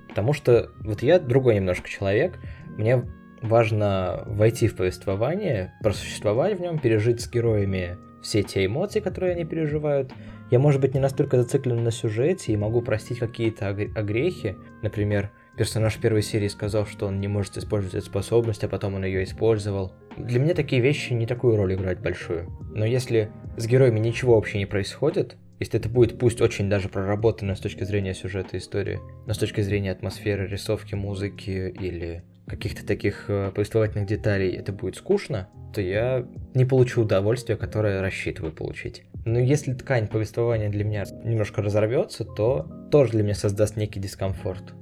Потому 0.09 0.33
что 0.33 0.71
вот 0.81 1.03
я 1.03 1.19
другой 1.19 1.57
немножко 1.57 1.89
человек, 1.89 2.39
мне 2.77 3.05
важно 3.43 4.25
войти 4.27 4.69
в 4.69 4.77
повествование, 4.77 5.75
просуществовать 5.83 6.59
в 6.59 6.61
нем, 6.61 6.79
пережить 6.79 7.21
с 7.21 7.31
героями 7.31 7.97
все 8.23 8.43
те 8.43 8.67
эмоции, 8.67 9.01
которые 9.01 9.35
они 9.35 9.45
переживают. 9.45 10.13
Я, 10.51 10.59
может 10.59 10.81
быть, 10.81 10.95
не 10.95 11.01
настолько 11.01 11.37
зациклен 11.37 11.85
на 11.85 11.91
сюжете 11.91 12.53
и 12.53 12.57
могу 12.57 12.83
простить 12.83 13.19
какие-то 13.19 13.69
огрехи. 13.69 14.57
Например, 14.83 15.31
персонаж 15.57 15.97
первой 15.99 16.23
серии 16.23 16.49
сказал, 16.49 16.87
что 16.87 17.07
он 17.07 17.21
не 17.21 17.29
может 17.29 17.57
использовать 17.59 17.95
эту 17.95 18.07
способность, 18.07 18.65
а 18.65 18.69
потом 18.69 18.95
он 18.95 19.05
ее 19.05 19.25
использовал. 19.25 19.93
Для 20.17 20.41
меня 20.41 20.55
такие 20.55 20.81
вещи 20.81 21.13
не 21.13 21.27
такую 21.27 21.57
роль 21.57 21.75
играют 21.75 22.01
большую. 22.01 22.51
Но 22.75 22.85
если 22.85 23.31
с 23.57 23.67
героями 23.67 24.01
ничего 24.01 24.37
вообще 24.37 24.59
не 24.59 24.67
происходит, 24.67 25.37
если 25.59 25.79
это 25.79 25.89
будет 25.89 26.19
пусть 26.19 26.41
очень 26.41 26.69
даже 26.69 26.89
проработано 26.89 27.55
с 27.55 27.61
точки 27.61 27.85
зрения 27.85 28.15
сюжета 28.15 28.59
истории, 28.59 29.01
но 29.27 29.35
с 29.35 29.39
точки 29.39 29.61
зрения 29.61 29.93
атмосферы, 29.93 30.47
рисовки, 30.47 30.95
музыки 30.95 31.75
или 31.81 32.25
каких-то 32.47 32.87
таких 32.87 33.29
э, 33.29 33.51
повествовательных 33.55 34.07
деталей 34.07 34.51
это 34.55 34.73
будет 34.73 34.97
скучно, 34.97 35.49
то 35.75 35.81
я 35.81 36.27
не 36.55 36.65
получу 36.65 37.03
удовольствия, 37.03 37.57
которое 37.57 38.01
рассчитываю 38.01 38.53
получить. 38.53 39.05
Но 39.25 39.39
если 39.39 39.75
ткань 39.75 40.09
повествования 40.09 40.71
для 40.71 40.85
меня 40.85 41.05
немножко 41.25 41.61
разорвется, 41.61 42.25
то 42.25 42.67
тоже 42.91 43.13
для 43.13 43.23
меня 43.23 43.35
создаст 43.35 43.77
некий 43.77 44.01
дискомфорт. 44.01 44.75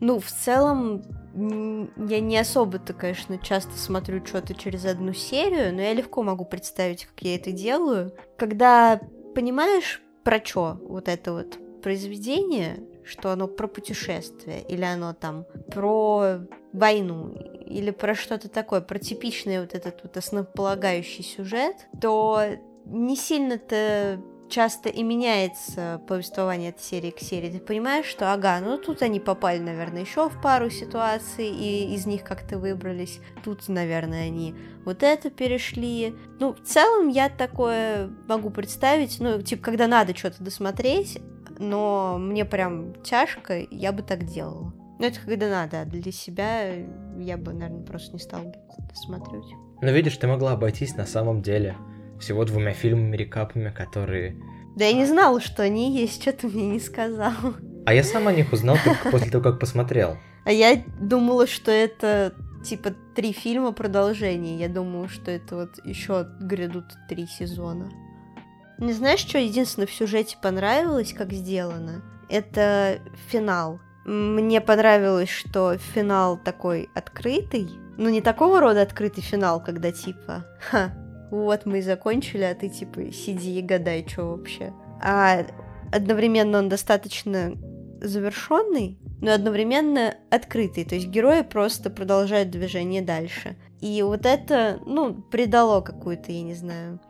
Ну, 0.00 0.18
в 0.18 0.26
целом, 0.26 1.04
я 1.32 2.18
не 2.18 2.36
особо-то, 2.36 2.92
конечно, 2.92 3.38
часто 3.38 3.78
смотрю 3.78 4.24
что-то 4.26 4.54
через 4.54 4.84
одну 4.84 5.12
серию, 5.12 5.72
но 5.72 5.80
я 5.80 5.94
легко 5.94 6.24
могу 6.24 6.44
представить, 6.44 7.06
как 7.06 7.22
я 7.22 7.36
это 7.36 7.52
делаю. 7.52 8.12
Когда 8.36 9.00
понимаешь, 9.34 10.02
про 10.24 10.44
что 10.44 10.78
вот 10.82 11.08
это 11.08 11.32
вот 11.32 11.58
произведение, 11.82 12.80
что 13.04 13.30
оно 13.30 13.48
про 13.48 13.66
путешествие, 13.66 14.62
или 14.62 14.84
оно 14.84 15.12
там 15.14 15.44
про 15.70 16.40
войну, 16.72 17.34
или 17.66 17.90
про 17.90 18.14
что-то 18.14 18.48
такое, 18.48 18.80
про 18.80 18.98
типичный 18.98 19.60
вот 19.60 19.74
этот 19.74 20.02
вот 20.02 20.16
основополагающий 20.16 21.22
сюжет, 21.22 21.88
то 22.00 22.42
не 22.84 23.16
сильно-то 23.16 24.20
часто 24.52 24.90
и 24.90 25.02
меняется 25.02 26.00
повествование 26.06 26.70
от 26.70 26.80
серии 26.80 27.10
к 27.10 27.18
серии. 27.18 27.50
Ты 27.50 27.58
понимаешь, 27.58 28.04
что 28.04 28.32
ага, 28.32 28.60
ну 28.60 28.76
тут 28.76 29.02
они 29.02 29.18
попали, 29.18 29.58
наверное, 29.58 30.02
еще 30.02 30.28
в 30.28 30.40
пару 30.42 30.68
ситуаций, 30.68 31.48
и 31.48 31.94
из 31.94 32.04
них 32.04 32.22
как-то 32.22 32.58
выбрались. 32.58 33.18
Тут, 33.42 33.66
наверное, 33.68 34.26
они 34.26 34.54
вот 34.84 35.02
это 35.02 35.30
перешли. 35.30 36.14
Ну, 36.38 36.52
в 36.52 36.62
целом 36.62 37.08
я 37.08 37.30
такое 37.30 38.10
могу 38.28 38.50
представить, 38.50 39.18
ну, 39.20 39.40
типа, 39.40 39.64
когда 39.64 39.86
надо 39.86 40.14
что-то 40.14 40.44
досмотреть, 40.44 41.18
но 41.58 42.18
мне 42.18 42.44
прям 42.44 42.94
тяжко, 43.02 43.66
я 43.70 43.90
бы 43.92 44.02
так 44.02 44.24
делала. 44.24 44.74
Ну, 44.98 45.06
это 45.06 45.18
когда 45.20 45.48
надо, 45.48 45.80
а 45.80 45.84
для 45.86 46.12
себя 46.12 46.74
я 47.18 47.38
бы, 47.38 47.54
наверное, 47.54 47.84
просто 47.84 48.12
не 48.12 48.18
стала 48.18 48.52
досматривать. 48.90 49.50
Но 49.80 49.90
видишь, 49.90 50.16
ты 50.18 50.26
могла 50.26 50.52
обойтись 50.52 50.94
на 50.94 51.06
самом 51.06 51.40
деле 51.40 51.76
всего 52.22 52.44
двумя 52.44 52.72
фильмами, 52.72 53.16
рекапами, 53.16 53.70
которые... 53.70 54.36
Да 54.76 54.86
я 54.86 54.92
не 54.94 55.04
знала, 55.04 55.40
что 55.40 55.62
они 55.62 55.94
есть, 55.94 56.22
что 56.22 56.32
ты 56.32 56.48
мне 56.48 56.66
не 56.66 56.80
сказал. 56.80 57.32
А 57.84 57.92
я 57.92 58.02
сам 58.02 58.28
о 58.28 58.32
них 58.32 58.52
узнал 58.52 58.78
только 58.82 59.10
после 59.10 59.30
того, 59.30 59.44
как 59.44 59.60
посмотрел. 59.60 60.16
А 60.44 60.52
я 60.52 60.82
думала, 61.00 61.46
что 61.46 61.70
это 61.70 62.32
типа 62.64 62.94
три 63.14 63.32
фильма 63.32 63.72
продолжения. 63.72 64.56
Я 64.56 64.68
думала, 64.68 65.08
что 65.08 65.30
это 65.30 65.56
вот 65.56 65.84
еще 65.84 66.26
грядут 66.40 66.86
три 67.08 67.26
сезона. 67.26 67.90
Не 68.78 68.92
знаешь, 68.92 69.20
что 69.20 69.38
единственное 69.38 69.86
в 69.86 69.92
сюжете 69.92 70.38
понравилось, 70.40 71.12
как 71.12 71.32
сделано? 71.32 72.02
Это 72.28 73.00
финал. 73.28 73.80
Мне 74.04 74.60
понравилось, 74.60 75.28
что 75.28 75.76
финал 75.76 76.36
такой 76.36 76.88
открытый. 76.94 77.68
Ну, 77.98 78.08
не 78.08 78.20
такого 78.20 78.58
рода 78.58 78.82
открытый 78.82 79.22
финал, 79.22 79.62
когда 79.62 79.92
типа, 79.92 80.46
ха, 80.58 80.92
вот 81.32 81.64
мы 81.66 81.78
и 81.78 81.82
закончили, 81.82 82.42
а 82.42 82.54
ты 82.54 82.68
типа 82.68 83.10
сиди 83.12 83.58
и 83.58 83.62
гадай, 83.62 84.06
что 84.06 84.24
вообще. 84.24 84.72
А 85.02 85.46
одновременно 85.90 86.58
он 86.58 86.68
достаточно 86.68 87.54
завершенный, 88.00 88.98
но 89.20 89.32
одновременно 89.32 90.14
открытый. 90.30 90.84
То 90.84 90.94
есть 90.94 91.08
герои 91.08 91.42
просто 91.42 91.88
продолжают 91.90 92.50
движение 92.50 93.00
дальше. 93.00 93.56
И 93.80 94.02
вот 94.02 94.26
это, 94.26 94.78
ну, 94.84 95.14
придало 95.14 95.80
какую-то, 95.80 96.30
я 96.32 96.42
не 96.42 96.54
знаю, 96.54 97.00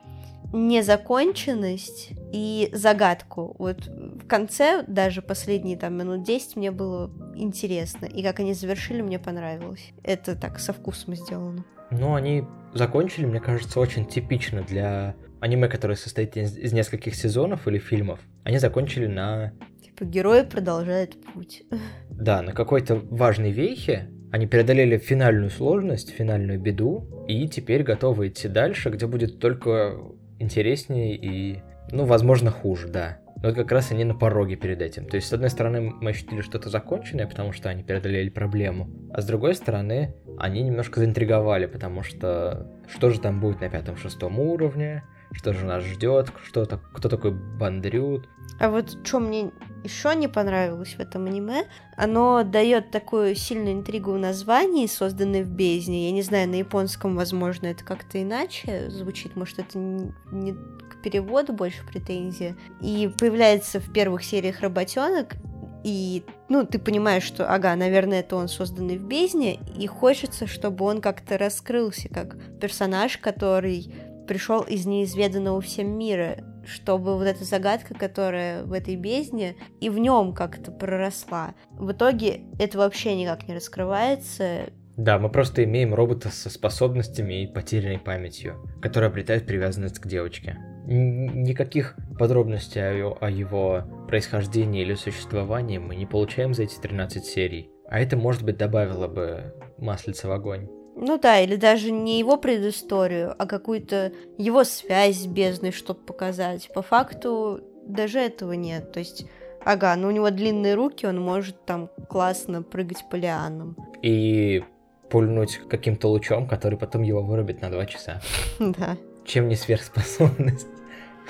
незаконченность 0.53 2.11
и 2.31 2.69
загадку. 2.71 3.55
Вот 3.59 3.87
в 3.87 4.25
конце, 4.27 4.83
даже 4.87 5.21
последние 5.21 5.77
там 5.77 5.95
минут 5.95 6.23
10, 6.23 6.55
мне 6.55 6.71
было 6.71 7.11
интересно. 7.35 8.05
И 8.05 8.23
как 8.23 8.39
они 8.39 8.53
завершили, 8.53 9.01
мне 9.01 9.19
понравилось. 9.19 9.91
Это 10.03 10.35
так, 10.35 10.59
со 10.59 10.71
вкусом 10.71 11.15
сделано. 11.15 11.65
Ну, 11.91 12.13
они 12.13 12.45
закончили, 12.73 13.25
мне 13.25 13.39
кажется, 13.39 13.79
очень 13.79 14.05
типично 14.05 14.63
для 14.63 15.15
аниме, 15.39 15.67
которое 15.67 15.95
состоит 15.95 16.37
из, 16.37 16.57
из 16.57 16.73
нескольких 16.73 17.15
сезонов 17.15 17.67
или 17.67 17.77
фильмов. 17.77 18.19
Они 18.43 18.57
закончили 18.57 19.07
на... 19.07 19.53
Типа 19.83 20.05
герои 20.05 20.43
продолжают 20.43 21.17
путь. 21.33 21.63
Да, 22.09 22.41
на 22.41 22.53
какой-то 22.53 22.95
важной 22.95 23.51
вехе 23.51 24.09
они 24.31 24.47
преодолели 24.47 24.97
финальную 24.97 25.51
сложность, 25.51 26.09
финальную 26.09 26.59
беду, 26.59 27.25
и 27.27 27.47
теперь 27.47 27.83
готовы 27.83 28.29
идти 28.29 28.47
дальше, 28.47 28.89
где 28.89 29.05
будет 29.05 29.39
только 29.39 29.99
интереснее 30.39 31.15
и, 31.15 31.61
ну, 31.91 32.05
возможно, 32.05 32.49
хуже, 32.49 32.87
да. 32.87 33.19
Но 33.43 33.49
вот 33.49 33.57
как 33.57 33.73
раз 33.73 33.91
они 33.91 34.05
на 34.05 34.15
пороге 34.15 34.55
перед 34.55 34.81
этим. 34.81 35.05
То 35.05 35.17
есть, 35.17 35.27
с 35.27 35.33
одной 35.33 35.49
стороны, 35.49 35.81
мы 35.81 36.11
ощутили 36.11 36.39
что-то 36.39 36.69
законченное, 36.69 37.27
потому 37.27 37.51
что 37.51 37.67
они 37.67 37.83
преодолели 37.83 38.29
проблему, 38.29 38.89
а 39.13 39.21
с 39.21 39.25
другой 39.25 39.53
стороны, 39.53 40.15
они 40.39 40.63
немножко 40.63 41.01
заинтриговали, 41.01 41.65
потому 41.65 42.03
что 42.03 42.71
что 42.87 43.09
же 43.09 43.19
там 43.19 43.41
будет 43.41 43.59
на 43.59 43.69
пятом-шестом 43.69 44.39
уровне, 44.39 45.03
что 45.33 45.51
же 45.51 45.65
нас 45.65 45.83
ждет, 45.83 46.31
что 46.45 46.65
то 46.65 46.79
кто 46.93 47.09
такой 47.09 47.31
Бандрют. 47.31 48.29
А 48.59 48.69
вот 48.69 48.97
что 49.05 49.19
мне 49.19 49.51
еще 49.83 50.15
не 50.15 50.27
понравилось 50.27 50.95
в 50.95 50.99
этом 50.99 51.25
аниме, 51.25 51.65
оно 51.97 52.43
дает 52.43 52.91
такую 52.91 53.35
сильную 53.35 53.73
интригу 53.73 54.11
в 54.11 54.17
названии, 54.17 54.87
созданной 54.87 55.43
в 55.43 55.49
бездне. 55.49 56.07
Я 56.07 56.11
не 56.11 56.21
знаю, 56.21 56.49
на 56.49 56.55
японском, 56.55 57.15
возможно, 57.15 57.67
это 57.67 57.83
как-то 57.83 58.21
иначе 58.21 58.89
звучит, 58.89 59.35
может, 59.35 59.59
это 59.59 59.77
не 59.77 60.53
к 60.53 61.01
переводу 61.03 61.53
больше 61.53 61.85
претензия. 61.85 62.55
И 62.81 63.11
появляется 63.19 63.79
в 63.79 63.91
первых 63.91 64.23
сериях 64.23 64.61
работенок, 64.61 65.35
и, 65.83 66.23
ну, 66.47 66.65
ты 66.65 66.79
понимаешь, 66.79 67.23
что, 67.23 67.53
ага, 67.53 67.75
наверное, 67.75 68.21
это 68.21 68.37
он 68.37 68.47
созданный 68.47 68.97
в 68.97 69.03
бездне, 69.03 69.59
и 69.77 69.85
хочется, 69.85 70.47
чтобы 70.47 70.85
он 70.85 71.01
как-то 71.01 71.37
раскрылся, 71.37 72.07
как 72.07 72.37
персонаж, 72.59 73.17
который 73.17 73.93
пришел 74.27 74.61
из 74.61 74.85
неизведанного 74.85 75.59
всем 75.59 75.89
мира, 75.97 76.37
чтобы 76.65 77.17
вот 77.17 77.25
эта 77.25 77.43
загадка, 77.43 77.93
которая 77.93 78.63
в 78.63 78.73
этой 78.73 78.95
бездне, 78.95 79.55
и 79.79 79.89
в 79.89 79.97
нем 79.97 80.33
как-то 80.33 80.71
проросла. 80.71 81.53
В 81.71 81.91
итоге 81.91 82.41
это 82.59 82.77
вообще 82.77 83.15
никак 83.15 83.47
не 83.47 83.55
раскрывается. 83.55 84.69
Да, 84.95 85.17
мы 85.17 85.29
просто 85.29 85.63
имеем 85.63 85.93
робота 85.93 86.29
со 86.29 86.49
способностями 86.49 87.43
и 87.43 87.47
потерянной 87.47 87.97
памятью, 87.97 88.55
который 88.81 89.09
обретает 89.09 89.47
привязанность 89.47 89.99
к 89.99 90.07
девочке. 90.07 90.57
Никаких 90.85 91.95
подробностей 92.19 93.03
о, 93.03 93.17
о 93.19 93.29
его 93.29 93.83
происхождении 94.07 94.83
или 94.83 94.93
существовании 94.93 95.79
мы 95.79 95.95
не 95.95 96.05
получаем 96.05 96.53
за 96.53 96.63
эти 96.63 96.77
13 96.79 97.25
серий. 97.25 97.71
А 97.89 97.99
это, 97.99 98.17
может 98.17 98.43
быть, 98.43 98.57
добавило 98.57 99.07
бы 99.07 99.53
маслица 99.79 100.27
в 100.27 100.31
огонь. 100.31 100.69
Ну 100.95 101.17
да, 101.17 101.39
или 101.39 101.55
даже 101.55 101.91
не 101.91 102.19
его 102.19 102.37
предысторию, 102.37 103.35
а 103.37 103.45
какую-то 103.45 104.11
его 104.37 104.63
связь 104.63 105.17
с 105.17 105.25
бездной, 105.25 105.71
чтобы 105.71 105.99
показать. 106.01 106.69
По 106.73 106.81
факту 106.81 107.61
даже 107.85 108.19
этого 108.19 108.53
нет. 108.53 108.91
То 108.91 108.99
есть, 108.99 109.25
ага, 109.65 109.95
ну 109.95 110.07
у 110.07 110.11
него 110.11 110.29
длинные 110.29 110.75
руки, 110.75 111.05
он 111.05 111.19
может 111.19 111.65
там 111.65 111.89
классно 112.09 112.61
прыгать 112.61 113.05
по 113.09 113.15
лианам. 113.15 113.75
И 114.01 114.63
пульнуть 115.09 115.61
каким-то 115.69 116.07
лучом, 116.07 116.47
который 116.47 116.77
потом 116.77 117.01
его 117.03 117.21
вырубит 117.21 117.61
на 117.61 117.69
два 117.69 117.85
часа. 117.85 118.21
Да. 118.59 118.97
Чем 119.25 119.47
не 119.47 119.55
сверхспособность. 119.55 120.67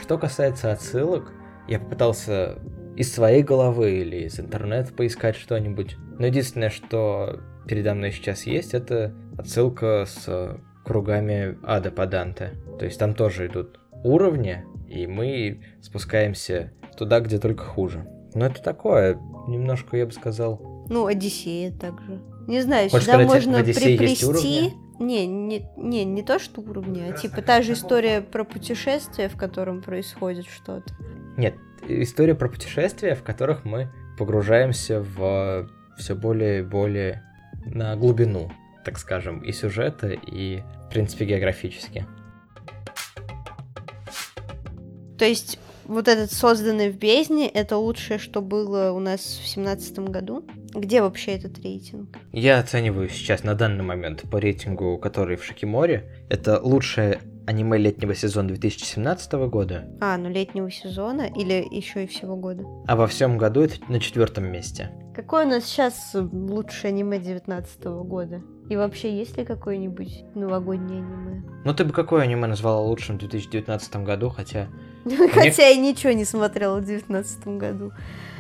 Что 0.02 0.18
касается 0.18 0.72
отсылок, 0.72 1.32
я 1.68 1.80
попытался 1.80 2.58
из 2.96 3.14
своей 3.14 3.44
головы 3.44 3.92
или 4.00 4.26
из 4.26 4.40
интернета 4.40 4.94
поискать 4.94 5.36
что-нибудь. 5.36 5.96
Но 6.18 6.26
единственное, 6.26 6.70
что 6.70 7.40
передо 7.68 7.94
мной 7.94 8.12
сейчас 8.12 8.46
есть, 8.46 8.74
это 8.74 9.14
отсылка 9.38 10.06
с 10.08 10.58
кругами 10.84 11.58
ада 11.64 11.92
по 11.92 12.06
Данте. 12.06 12.54
То 12.80 12.86
есть 12.86 13.00
там 13.00 13.14
тоже 13.14 13.48
идут 13.48 13.80
уровни, 14.04 14.64
и 14.88 15.08
мы 15.08 15.62
спускаемся 15.82 16.74
туда, 16.98 17.20
где 17.20 17.40
только 17.40 17.64
хуже. 17.64 18.08
Но 18.34 18.48
это 18.48 18.62
такое, 18.62 19.18
немножко, 19.48 19.98
я 19.98 20.06
бы 20.06 20.12
сказал... 20.12 20.86
Ну, 20.90 21.06
Одиссея 21.06 21.72
также. 21.72 22.22
Не 22.48 22.62
знаю, 22.62 22.90
Хочешь 22.90 23.06
сюда 23.06 23.24
сказать, 23.24 23.46
можно 23.46 23.64
приплести... 23.64 24.74
Не, 25.00 25.26
не, 25.26 25.68
не, 25.76 26.06
не 26.06 26.22
то, 26.22 26.38
что 26.38 26.62
уровни, 26.62 27.02
а 27.10 27.14
типа 27.14 27.42
та 27.42 27.62
же 27.62 27.74
история 27.74 28.22
про 28.22 28.44
путешествие, 28.44 29.28
в 29.28 29.36
котором 29.36 29.82
происходит 29.82 30.46
что-то. 30.46 30.94
Нет, 31.36 31.56
история 31.88 32.36
про 32.36 32.48
путешествия, 32.48 33.16
в 33.16 33.24
которых 33.24 33.66
мы 33.66 33.90
погружаемся 34.18 35.02
в 35.02 35.68
все 35.98 36.16
более 36.16 36.60
и 36.60 36.62
более 36.62 37.24
на 37.66 37.96
глубину, 37.96 38.52
так 38.86 38.98
скажем, 38.98 39.40
и 39.40 39.52
сюжета, 39.52 40.10
и, 40.10 40.62
в 40.88 40.90
принципе, 40.90 41.26
географически. 41.26 42.06
То 45.18 45.26
есть 45.26 45.60
вот 45.86 46.08
этот 46.08 46.32
созданный 46.32 46.92
в 46.92 46.98
бездне, 46.98 47.48
это 47.48 47.78
лучшее, 47.78 48.20
что 48.20 48.42
было 48.42 48.92
у 48.92 49.00
нас 49.00 49.22
в 49.22 49.48
семнадцатом 49.48 50.06
году? 50.06 50.46
Где 50.74 51.02
вообще 51.02 51.34
этот 51.34 51.60
рейтинг? 51.60 52.18
Я 52.32 52.60
оцениваю 52.60 53.10
сейчас 53.10 53.44
на 53.44 53.54
данный 53.54 53.84
момент 53.84 54.24
по 54.30 54.38
рейтингу, 54.40 54.98
который 54.98 55.38
в 55.38 55.46
Шикиморе. 55.46 56.26
Это 56.30 56.60
лучшее 56.60 57.20
аниме 57.46 57.78
летнего 57.78 58.16
сезона 58.16 58.50
2017 58.50 59.34
года, 59.50 59.88
А, 60.02 60.18
ну 60.18 60.30
летнего 60.30 60.70
сезона 60.72 61.24
или 61.24 61.66
еще 61.70 62.04
и 62.06 62.08
всего 62.08 62.36
года? 62.36 62.64
а 62.88 62.96
во 62.96 63.08
всем 63.08 63.38
году 63.38 63.62
это 63.62 63.76
на 63.90 64.00
четвертом 64.00 64.46
месте. 64.52 64.92
Какое 65.16 65.46
у 65.46 65.50
нас 65.50 65.66
сейчас 65.66 66.12
лучшее 66.14 66.90
аниме 66.90 67.20
девятнадцатого 67.20 68.04
года? 68.04 68.42
И 68.70 68.76
вообще, 68.78 69.16
есть 69.16 69.38
ли 69.38 69.44
какое-нибудь 69.46 70.24
новогоднее 70.36 71.00
аниме? 71.04 71.44
Ну 71.66 71.74
ты 71.74 71.84
бы 71.84 71.92
какое 71.92 72.24
аниме 72.24 72.48
назвала 72.48 72.80
лучшим 72.80 73.18
в 73.18 73.20
2019 73.20 73.96
году, 73.98 74.30
хотя, 74.30 74.70
Хотя 75.34 75.68
я 75.68 75.76
ничего 75.76 76.14
не 76.14 76.24
смотрела 76.26 76.80
в 76.80 76.86
девятнадцатом 76.86 77.60
году. 77.60 77.92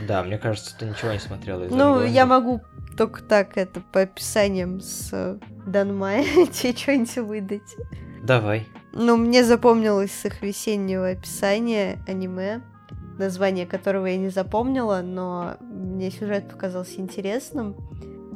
да, 0.07 0.23
мне 0.23 0.37
кажется, 0.37 0.75
ты 0.77 0.85
ничего 0.85 1.11
не 1.11 1.19
смотрела 1.19 1.65
из 1.65 1.71
Ну, 1.71 2.03
я 2.03 2.25
могу 2.25 2.61
только 2.97 3.21
так 3.21 3.57
это 3.57 3.81
по 3.91 4.01
описаниям 4.01 4.79
с 4.79 5.37
Данмая 5.67 6.23
тебе 6.51 6.73
что-нибудь 6.75 7.15
выдать. 7.17 7.75
Давай. 8.23 8.65
Ну, 8.93 9.17
мне 9.17 9.43
запомнилось 9.43 10.11
с 10.11 10.25
их 10.25 10.43
весеннего 10.43 11.09
описания 11.09 11.97
аниме, 12.07 12.61
название 13.17 13.65
которого 13.65 14.05
я 14.05 14.17
не 14.17 14.29
запомнила, 14.29 15.01
но 15.03 15.57
мне 15.61 16.11
сюжет 16.11 16.47
показался 16.47 17.01
интересным, 17.01 17.75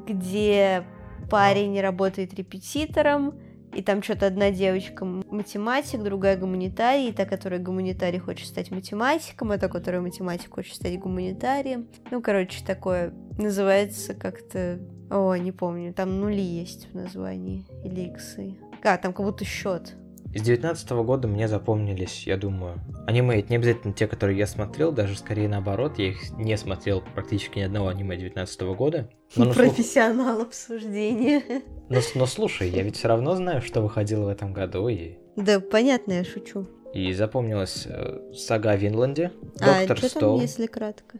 где 0.08 0.84
парень 1.30 1.80
работает 1.80 2.34
репетитором, 2.34 3.36
и 3.76 3.84
там 3.84 4.02
что-то 4.02 4.26
одна 4.26 4.50
девочка 4.50 5.06
математик, 5.06 6.02
другая 6.02 6.38
гуманитарий, 6.38 7.10
и 7.10 7.12
та, 7.12 7.26
которая 7.26 7.60
гуманитарий, 7.60 8.17
хочет 8.17 8.48
стать 8.48 8.72
математиком, 8.72 9.52
а 9.52 9.60
та, 9.60 9.67
которая 9.67 10.02
математик, 10.02 10.56
хочет 10.56 10.76
стать 10.76 10.98
гуманитарием. 10.98 11.88
Ну, 12.10 12.20
короче, 12.22 12.65
такое 12.65 13.13
называется 13.38 14.15
как-то... 14.15 14.80
О, 15.12 15.36
не 15.36 15.52
помню, 15.52 15.93
там 15.93 16.20
нули 16.20 16.41
есть 16.41 16.91
в 16.91 16.96
названии, 16.96 17.65
или 17.84 18.10
иксы. 18.10 18.58
А, 18.84 18.98
там 18.98 19.13
как 19.13 19.26
будто 19.26 19.46
счет. 19.46 19.96
Из 20.38 20.43
19 20.43 20.88
года 20.91 21.28
мне 21.28 21.47
запомнились, 21.47 22.28
я 22.28 22.38
думаю, 22.38 22.76
аниме. 23.08 23.39
Это 23.39 23.50
не 23.50 23.56
обязательно 23.56 23.91
те, 23.91 24.06
которые 24.06 24.38
я 24.38 24.45
смотрел, 24.45 24.91
даже 24.91 25.17
скорее 25.17 25.50
наоборот. 25.50 25.97
Я 25.97 26.10
их 26.10 26.30
не 26.38 26.56
смотрел 26.58 27.02
практически 27.15 27.58
ни 27.58 27.63
одного 27.63 27.88
аниме 27.88 28.15
19 28.17 28.62
года. 28.76 29.10
Но, 29.36 29.45
слух- 29.45 29.56
Профессионал 29.56 30.41
обсуждения. 30.41 31.41
но, 31.89 32.02
но 32.13 32.26
слушай, 32.28 32.69
я 32.69 32.84
ведь 32.84 32.97
все 32.97 33.08
равно 33.08 33.36
знаю, 33.36 33.63
что 33.63 33.82
выходило 33.82 34.26
в 34.26 34.28
этом 34.28 34.54
году. 34.54 34.88
И, 34.89 35.13
Да, 35.36 35.60
понятно, 35.60 36.13
я 36.13 36.23
шучу. 36.23 36.67
и 36.93 37.12
запомнилась 37.13 37.88
э, 37.89 38.32
сага 38.36 38.69
о 38.73 38.76
Винланде, 38.78 39.32
а 39.60 39.80
Доктор 39.80 39.97
что 39.97 40.10
там, 40.10 40.19
Стоун. 40.19 40.41
если 40.41 40.67
кратко? 40.67 41.17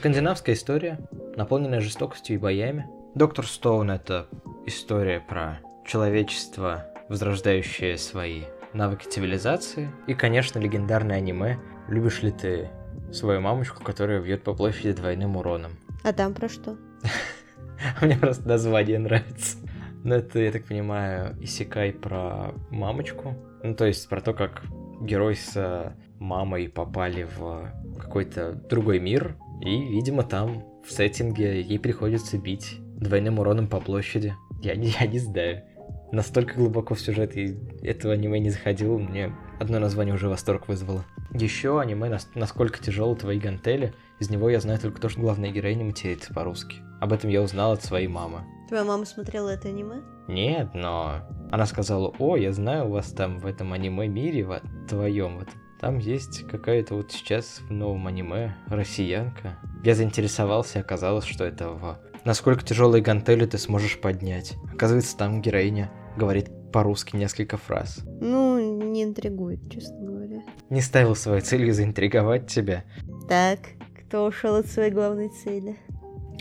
Скандинавская 0.00 0.54
история, 0.54 0.98
наполненная 1.34 1.80
жестокостью 1.80 2.36
и 2.36 2.38
боями. 2.38 2.86
Доктор 3.14 3.46
Стоун— 3.46 3.90
это 3.90 4.26
история 4.66 5.20
про 5.26 5.60
человечество, 5.86 6.84
возрождающее 7.10 7.98
свои 7.98 8.44
навыки 8.72 9.06
цивилизации. 9.06 9.90
И, 10.06 10.14
конечно, 10.14 10.58
легендарное 10.60 11.16
аниме 11.16 11.58
«Любишь 11.88 12.22
ли 12.22 12.30
ты 12.30 12.70
свою 13.12 13.40
мамочку, 13.40 13.82
которая 13.82 14.22
бьет 14.22 14.44
по 14.44 14.54
площади 14.54 14.92
двойным 14.92 15.36
уроном?» 15.36 15.72
А 16.04 16.12
там 16.12 16.32
про 16.32 16.48
что? 16.48 16.76
Мне 18.00 18.16
просто 18.16 18.48
название 18.48 18.98
нравится. 18.98 19.58
Ну, 20.04 20.14
это, 20.14 20.38
я 20.38 20.52
так 20.52 20.64
понимаю, 20.64 21.36
Исекай 21.42 21.92
про 21.92 22.54
мамочку. 22.70 23.34
Ну, 23.62 23.74
то 23.74 23.84
есть 23.84 24.08
про 24.08 24.20
то, 24.20 24.32
как 24.32 24.62
герой 25.02 25.34
с 25.34 25.94
мамой 26.20 26.68
попали 26.68 27.26
в 27.36 27.72
какой-то 27.98 28.52
другой 28.52 29.00
мир. 29.00 29.36
И, 29.62 29.68
видимо, 29.68 30.22
там 30.22 30.64
в 30.86 30.92
сеттинге 30.92 31.60
ей 31.60 31.78
приходится 31.78 32.38
бить 32.38 32.78
двойным 32.80 33.40
уроном 33.40 33.66
по 33.66 33.80
площади. 33.80 34.34
Я 34.62 34.74
я 34.74 35.06
не 35.06 35.18
знаю. 35.18 35.64
Настолько 36.12 36.54
глубоко 36.54 36.94
в 36.94 37.00
сюжет 37.00 37.36
и 37.36 37.56
этого 37.82 38.14
аниме 38.14 38.40
не 38.40 38.50
заходил, 38.50 38.98
мне 38.98 39.32
одно 39.60 39.78
название 39.78 40.14
уже 40.14 40.28
восторг 40.28 40.66
вызвало. 40.66 41.04
Еще 41.32 41.80
аниме 41.80 42.08
«Нас- 42.08 42.28
«Насколько 42.34 42.82
тяжелы 42.82 43.14
твои 43.14 43.38
гантели». 43.38 43.94
Из 44.18 44.28
него 44.28 44.50
я 44.50 44.60
знаю 44.60 44.80
только 44.80 45.00
то, 45.00 45.08
что 45.08 45.20
главная 45.20 45.50
героиня 45.50 45.84
матерится 45.84 46.34
по-русски. 46.34 46.76
Об 47.00 47.12
этом 47.12 47.30
я 47.30 47.40
узнал 47.40 47.72
от 47.72 47.84
своей 47.84 48.08
мамы. 48.08 48.40
Твоя 48.68 48.84
мама 48.84 49.04
смотрела 49.04 49.48
это 49.50 49.68
аниме? 49.68 50.02
Нет, 50.28 50.74
но 50.74 51.22
она 51.50 51.66
сказала, 51.66 52.12
о, 52.18 52.36
я 52.36 52.52
знаю, 52.52 52.86
у 52.86 52.90
вас 52.90 53.12
там 53.12 53.38
в 53.38 53.46
этом 53.46 53.72
аниме-мире, 53.72 54.44
в 54.44 54.60
твоем 54.88 55.38
вот, 55.38 55.48
там 55.80 55.98
есть 55.98 56.46
какая-то 56.46 56.94
вот 56.94 57.10
сейчас 57.10 57.60
в 57.68 57.72
новом 57.72 58.06
аниме 58.06 58.54
россиянка. 58.68 59.58
Я 59.82 59.94
заинтересовался, 59.94 60.78
и 60.78 60.82
оказалось, 60.82 61.24
что 61.24 61.44
это 61.44 61.70
в 61.70 61.98
«Насколько 62.24 62.64
тяжелые 62.64 63.02
гантели 63.02 63.46
ты 63.46 63.56
сможешь 63.56 63.98
поднять?» 63.98 64.54
Оказывается, 64.74 65.16
там 65.16 65.40
героиня 65.40 65.90
говорит 66.16 66.50
по-русски 66.72 67.16
несколько 67.16 67.56
фраз. 67.56 68.00
Ну, 68.20 68.80
не 68.92 69.04
интригует, 69.04 69.70
честно 69.70 69.98
говоря. 70.00 70.42
Не 70.68 70.80
ставил 70.80 71.16
своей 71.16 71.40
целью 71.40 71.74
заинтриговать 71.74 72.46
тебя. 72.46 72.84
Так, 73.28 73.60
кто 73.98 74.26
ушел 74.26 74.56
от 74.56 74.66
своей 74.66 74.90
главной 74.90 75.28
цели? 75.28 75.76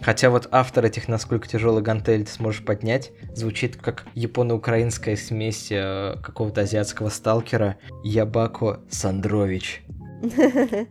Хотя 0.01 0.29
вот 0.29 0.47
автор 0.51 0.85
этих 0.85 1.07
«Насколько 1.07 1.47
тяжелый 1.47 1.83
гантель 1.83 2.25
ты 2.25 2.31
сможешь 2.31 2.63
поднять» 2.63 3.11
звучит 3.35 3.75
как 3.75 4.05
японо-украинская 4.15 5.17
смесь 5.17 5.67
э, 5.71 6.15
какого-то 6.21 6.61
азиатского 6.61 7.09
сталкера 7.09 7.77
Ябако 8.03 8.79
Сандрович. 8.89 9.83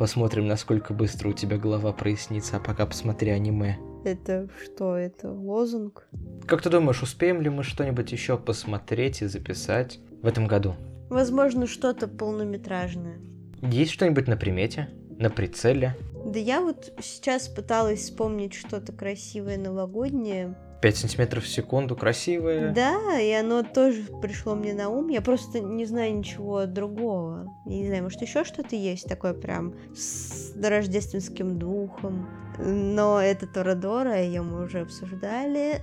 Посмотрим, 0.00 0.48
насколько 0.48 0.94
быстро 0.94 1.28
у 1.28 1.34
тебя 1.34 1.58
голова 1.58 1.92
прояснится, 1.92 2.56
а 2.56 2.58
пока 2.58 2.86
посмотри 2.86 3.32
аниме. 3.32 3.76
Это 4.02 4.48
что, 4.64 4.96
это 4.96 5.30
лозунг? 5.30 6.08
Как 6.46 6.62
ты 6.62 6.70
думаешь, 6.70 7.02
успеем 7.02 7.42
ли 7.42 7.50
мы 7.50 7.64
что-нибудь 7.64 8.10
еще 8.10 8.38
посмотреть 8.38 9.20
и 9.20 9.26
записать 9.26 10.00
в 10.22 10.26
этом 10.26 10.46
году? 10.46 10.74
Возможно, 11.10 11.66
что-то 11.66 12.08
полнометражное. 12.08 13.18
Есть 13.60 13.90
что-нибудь 13.90 14.26
на 14.26 14.38
примете? 14.38 14.88
На 15.18 15.28
прицеле? 15.28 15.94
Да 16.24 16.38
я 16.38 16.62
вот 16.62 16.94
сейчас 17.02 17.48
пыталась 17.48 18.00
вспомнить 18.00 18.54
что-то 18.54 18.92
красивое 18.92 19.58
новогоднее. 19.58 20.56
5 20.80 20.96
сантиметров 20.96 21.44
в 21.44 21.48
секунду, 21.48 21.96
красивые. 21.96 22.72
Да, 22.72 23.18
и 23.20 23.32
оно 23.32 23.62
тоже 23.62 24.02
пришло 24.22 24.54
мне 24.54 24.74
на 24.74 24.88
ум. 24.88 25.08
Я 25.08 25.20
просто 25.20 25.60
не 25.60 25.84
знаю 25.84 26.16
ничего 26.16 26.66
другого. 26.66 27.46
Я 27.66 27.76
не 27.76 27.86
знаю, 27.86 28.04
может 28.04 28.22
еще 28.22 28.44
что-то 28.44 28.76
есть 28.76 29.08
такое 29.08 29.34
прям 29.34 29.74
с 29.94 30.54
рождественским 30.56 31.58
духом. 31.58 32.28
Но 32.58 33.20
это 33.20 33.46
Торадора, 33.46 34.22
ее 34.22 34.42
мы 34.42 34.64
уже 34.64 34.80
обсуждали. 34.80 35.82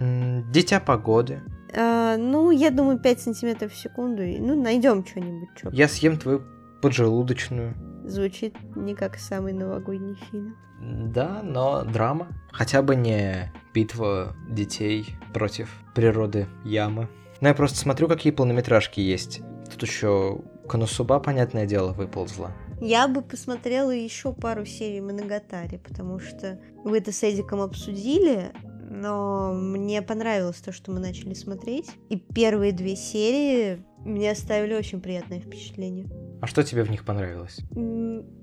Дитя 0.00 0.80
погоды. 0.80 1.42
А, 1.76 2.16
ну, 2.16 2.50
я 2.50 2.70
думаю, 2.70 2.98
5 2.98 3.20
сантиметров 3.20 3.72
в 3.72 3.76
секунду. 3.76 4.22
Ну, 4.22 4.60
найдем 4.60 5.04
что-нибудь, 5.04 5.48
что 5.56 5.70
Я 5.70 5.88
съем 5.88 6.18
твою 6.18 6.42
поджелудочную. 6.80 7.74
Звучит 8.04 8.56
не 8.76 8.94
как 8.94 9.16
самый 9.16 9.52
новогодний 9.52 10.16
фильм. 10.30 10.56
Да, 10.80 11.40
но 11.42 11.82
драма. 11.82 12.28
Хотя 12.52 12.82
бы 12.82 12.96
не 12.96 13.52
битва 13.72 14.36
детей 14.48 15.16
против 15.32 15.70
природы 15.94 16.46
ямы. 16.64 17.08
Но 17.40 17.48
я 17.48 17.54
просто 17.54 17.78
смотрю, 17.78 18.08
какие 18.08 18.32
полнометражки 18.32 19.00
есть. 19.00 19.40
Тут 19.70 19.82
еще 19.82 20.42
Коносуба, 20.68 21.20
понятное 21.20 21.66
дело, 21.66 21.92
выползла. 21.92 22.52
Я 22.80 23.06
бы 23.06 23.22
посмотрела 23.22 23.90
еще 23.90 24.32
пару 24.32 24.64
серий 24.64 25.00
Моногатари, 25.00 25.78
потому 25.78 26.18
что 26.18 26.58
вы 26.84 26.98
это 26.98 27.12
с 27.12 27.22
Эдиком 27.22 27.60
обсудили, 27.60 28.52
но 28.90 29.52
мне 29.52 30.02
понравилось 30.02 30.56
то, 30.56 30.72
что 30.72 30.90
мы 30.90 31.00
начали 31.00 31.34
смотреть. 31.34 31.90
И 32.08 32.16
первые 32.16 32.72
две 32.72 32.96
серии 32.96 33.84
мне 33.98 34.30
оставили 34.30 34.74
очень 34.74 35.00
приятное 35.00 35.40
впечатление. 35.40 36.08
А 36.44 36.46
что 36.46 36.62
тебе 36.62 36.82
в 36.82 36.90
них 36.90 37.06
понравилось? 37.06 37.60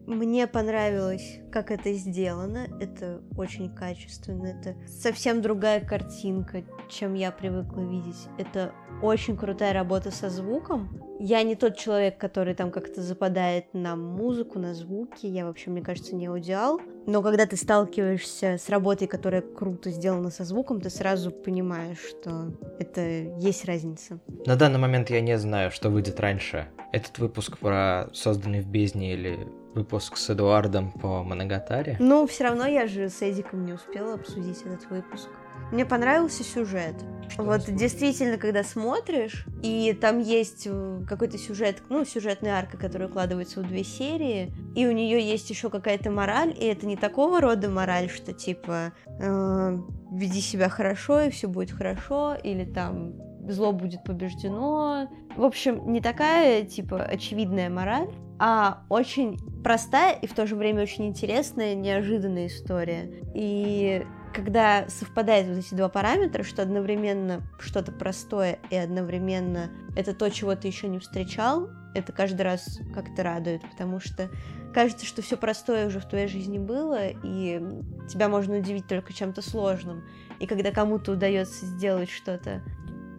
Мне 0.08 0.48
понравилось, 0.48 1.40
как 1.52 1.72
это 1.72 1.94
сделано. 1.94 2.68
Это 2.80 3.22
очень 3.38 3.74
качественно. 3.74 4.48
Это 4.48 4.76
совсем 4.88 5.42
другая 5.42 5.80
картинка, 5.80 6.64
чем 6.90 7.14
я 7.14 7.32
привыкла 7.32 7.82
видеть. 7.82 8.28
Это 8.38 8.74
очень 9.02 9.38
крутая 9.38 9.74
работа 9.74 10.12
со 10.12 10.30
звуком. 10.30 11.02
Я 11.20 11.44
не 11.44 11.56
тот 11.56 11.78
человек, 11.78 12.18
который 12.18 12.56
там 12.56 12.72
как-то 12.72 13.02
западает 13.02 13.74
на 13.74 13.96
музыку, 13.96 14.58
на 14.58 14.74
звуки. 14.74 15.28
Я 15.28 15.46
вообще, 15.46 15.70
мне 15.70 15.82
кажется, 15.82 16.16
не 16.16 16.26
аудиал. 16.28 16.80
Но 17.06 17.22
когда 17.22 17.46
ты 17.46 17.58
сталкиваешься 17.58 18.58
с 18.58 18.70
работой, 18.70 19.08
которая 19.08 19.42
круто 19.42 19.92
сделана 19.92 20.32
со 20.32 20.44
звуком, 20.44 20.82
ты 20.82 20.90
сразу 20.90 21.32
понимаешь, 21.32 22.00
что 22.00 22.54
это 22.80 23.02
есть 23.40 23.66
разница. 23.66 24.20
На 24.46 24.56
данный 24.56 24.80
момент 24.80 25.10
я 25.10 25.22
не 25.22 25.38
знаю, 25.38 25.72
что 25.72 25.90
выйдет 25.90 26.20
раньше. 26.20 26.68
Этот 26.92 27.20
выпуск 27.20 27.58
про 27.58 28.10
созданный 28.14 28.62
в 28.62 28.68
бездне 28.68 29.14
или 29.14 29.48
выпуск 29.74 30.18
с 30.18 30.30
Эдуардом 30.30 30.92
по 30.92 31.24
Моногатаре. 31.24 31.98
Но 32.00 32.26
все 32.28 32.46
равно 32.46 32.66
я 32.66 32.88
же 32.88 33.10
с 33.10 33.22
Эдиком 33.22 33.66
не 33.66 33.74
успела 33.74 34.16
обсудить 34.16 34.62
этот 34.62 34.90
выпуск. 34.90 35.30
Мне 35.72 35.86
понравился 35.86 36.44
сюжет. 36.44 36.96
Что 37.30 37.44
вот 37.44 37.64
действительно, 37.66 38.38
когда 38.38 38.64
смотришь, 38.64 39.46
и 39.64 39.94
там 39.94 40.20
есть 40.20 40.64
э, 40.66 41.02
какой-то 41.08 41.38
сюжет, 41.38 41.82
ну, 41.88 42.04
сюжетная 42.04 42.58
арка, 42.58 42.78
которая 42.78 43.08
укладывается 43.08 43.62
в 43.62 43.68
две 43.68 43.86
серии, 43.86 44.54
и 44.76 44.86
у 44.86 44.92
нее 44.92 45.22
есть 45.22 45.50
еще 45.50 45.70
какая-то 45.70 46.12
мораль, 46.12 46.50
и 46.50 46.66
это 46.66 46.86
не 46.86 46.98
такого 46.98 47.40
рода 47.40 47.70
мораль, 47.70 48.10
что 48.10 48.34
типа 48.34 48.92
э, 49.08 49.78
веди 50.12 50.42
себя 50.42 50.68
хорошо, 50.68 51.22
и 51.22 51.30
все 51.30 51.48
будет 51.48 51.72
хорошо, 51.72 52.36
или 52.36 52.66
там 52.66 53.14
зло 53.50 53.72
будет 53.72 54.04
побеждено. 54.04 55.08
В 55.38 55.44
общем, 55.44 55.92
не 55.92 56.02
такая, 56.02 56.64
типа, 56.64 57.02
очевидная 57.02 57.70
мораль, 57.70 58.10
а 58.44 58.82
очень 58.90 59.38
простая 59.64 60.16
и 60.16 60.26
в 60.26 60.34
то 60.34 60.48
же 60.48 60.56
время 60.56 60.82
очень 60.82 61.06
интересная, 61.06 61.76
неожиданная 61.76 62.48
история. 62.48 63.22
И 63.36 64.04
когда 64.34 64.90
совпадают 64.90 65.48
вот 65.50 65.58
эти 65.60 65.76
два 65.76 65.90
параметра, 65.90 66.42
что 66.42 66.64
одновременно 66.64 67.44
что-то 67.60 67.92
простое 67.92 68.58
и 68.72 68.76
одновременно 68.76 69.70
это 69.96 70.16
то, 70.16 70.28
чего 70.32 70.56
ты 70.56 70.68
еще 70.68 70.88
не 70.88 70.98
встречал, 70.98 71.70
это 71.94 72.12
каждый 72.14 72.42
раз 72.42 72.80
как-то 72.96 73.22
радует, 73.22 73.62
потому 73.62 74.00
что 74.00 74.32
кажется, 74.74 75.06
что 75.06 75.22
все 75.22 75.38
простое 75.38 75.86
уже 75.86 76.00
в 76.00 76.10
твоей 76.10 76.28
жизни 76.28 76.58
было, 76.58 77.10
и 77.10 77.62
тебя 78.10 78.28
можно 78.28 78.58
удивить 78.58 78.88
только 78.88 79.14
чем-то 79.14 79.44
сложным. 79.44 80.04
И 80.40 80.48
когда 80.48 80.72
кому-то 80.72 81.12
удается 81.12 81.64
сделать 81.68 82.10
что-то 82.10 82.64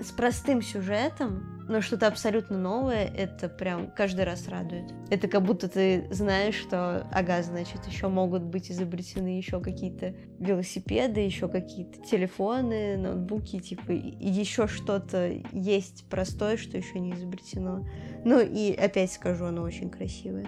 с 0.01 0.11
простым 0.11 0.63
сюжетом, 0.63 1.52
но 1.69 1.81
что-то 1.81 2.07
абсолютно 2.07 2.59
новое, 2.59 3.07
это 3.07 3.49
прям 3.49 3.91
каждый 3.91 4.25
раз 4.25 4.49
радует. 4.49 4.93
Это 5.11 5.29
как 5.29 5.43
будто 5.43 5.69
ты 5.69 6.07
знаешь, 6.11 6.55
что, 6.55 7.07
ага, 7.13 7.43
значит, 7.43 7.87
еще 7.87 8.09
могут 8.09 8.43
быть 8.43 8.71
изобретены 8.71 9.37
еще 9.37 9.61
какие-то 9.61 10.15
велосипеды, 10.39 11.21
еще 11.21 11.49
какие-то 11.49 12.03
телефоны, 12.03 12.97
ноутбуки, 12.97 13.61
типа, 13.61 13.93
еще 13.93 14.67
что-то 14.67 15.33
есть 15.53 16.09
простое, 16.09 16.57
что 16.57 16.77
еще 16.77 16.99
не 16.99 17.13
изобретено. 17.13 17.87
Ну 18.25 18.41
и 18.41 18.73
опять 18.75 19.13
скажу, 19.13 19.47
оно 19.47 19.63
очень 19.63 19.91
красивое. 19.91 20.47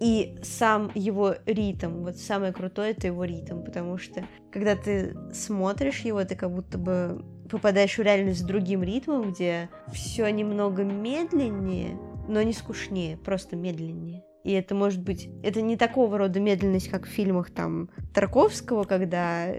И 0.00 0.38
сам 0.42 0.90
его 0.94 1.34
ритм, 1.44 2.04
вот 2.04 2.16
самое 2.16 2.54
крутое 2.54 2.92
это 2.92 3.06
его 3.06 3.24
ритм, 3.24 3.62
потому 3.62 3.98
что 3.98 4.24
когда 4.50 4.74
ты 4.74 5.14
смотришь 5.34 6.00
его, 6.00 6.24
ты 6.24 6.34
как 6.36 6.50
будто 6.50 6.78
бы 6.78 7.22
попадаешь 7.50 7.98
в 7.98 8.02
реальность 8.02 8.40
с 8.40 8.44
другим 8.44 8.82
ритмом, 8.82 9.32
где 9.32 9.68
все 9.92 10.28
немного 10.28 10.84
медленнее, 10.84 11.98
но 12.28 12.42
не 12.42 12.52
скучнее, 12.52 13.16
просто 13.16 13.56
медленнее. 13.56 14.22
И 14.44 14.52
это 14.52 14.74
может 14.74 15.02
быть, 15.02 15.28
это 15.42 15.60
не 15.60 15.76
такого 15.76 16.16
рода 16.16 16.40
медленность, 16.40 16.88
как 16.88 17.06
в 17.06 17.10
фильмах 17.10 17.50
там 17.50 17.90
Тарковского, 18.14 18.84
когда 18.84 19.52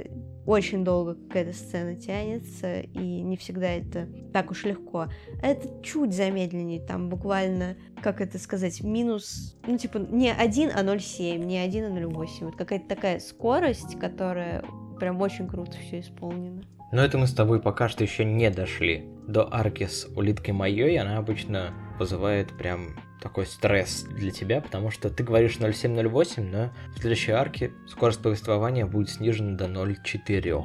очень 0.46 0.84
долго 0.84 1.14
какая-то 1.14 1.54
сцена 1.54 1.96
тянется, 1.96 2.80
и 2.80 3.22
не 3.22 3.38
всегда 3.38 3.70
это 3.70 4.08
так 4.34 4.50
уж 4.50 4.66
легко. 4.66 5.08
Это 5.44 5.70
чуть 5.84 6.14
замедленнее, 6.14 6.82
там 6.82 7.10
буквально, 7.10 7.78
как 8.02 8.22
это 8.22 8.40
сказать, 8.40 8.82
минус, 8.82 9.56
ну 9.68 9.78
типа 9.78 10.00
не 10.00 10.32
1, 10.32 10.72
а 10.76 10.84
0,7, 10.84 11.38
не 11.38 11.60
1, 11.60 11.86
а 11.86 12.00
0,8. 12.00 12.46
Вот 12.46 12.56
какая-то 12.56 12.88
такая 12.88 13.20
скорость, 13.20 14.00
которая 14.00 14.64
прям 15.00 15.22
очень 15.22 15.48
круто 15.48 15.78
все 15.78 16.00
исполнено. 16.00 16.64
Но 16.92 17.02
это 17.04 17.18
мы 17.18 17.28
с 17.28 17.34
тобой 17.34 17.62
пока 17.62 17.88
что 17.88 18.04
еще 18.04 18.26
не 18.26 18.50
дошли. 18.50 19.06
До 19.28 19.54
арки 19.54 19.86
с 19.86 20.08
улиткой 20.16 20.54
моей 20.54 21.00
она 21.00 21.18
обычно 21.18 21.74
вызывает 21.98 22.50
прям 22.58 23.00
такой 23.22 23.46
стресс 23.46 24.04
для 24.04 24.32
тебя, 24.32 24.62
потому 24.62 24.90
что 24.92 25.10
ты 25.10 25.24
говоришь 25.24 25.58
0,7-0,8, 25.58 26.44
но 26.44 26.74
в 26.96 27.00
следующей 27.00 27.32
арке 27.32 27.72
скорость 27.88 28.22
повествования 28.22 28.86
будет 28.86 29.10
снижена 29.10 29.56
до 29.56 29.66
0,4. 29.66 30.64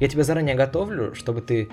Я 0.00 0.08
тебя 0.08 0.24
заранее 0.24 0.56
готовлю, 0.56 1.14
чтобы 1.14 1.40
ты 1.40 1.68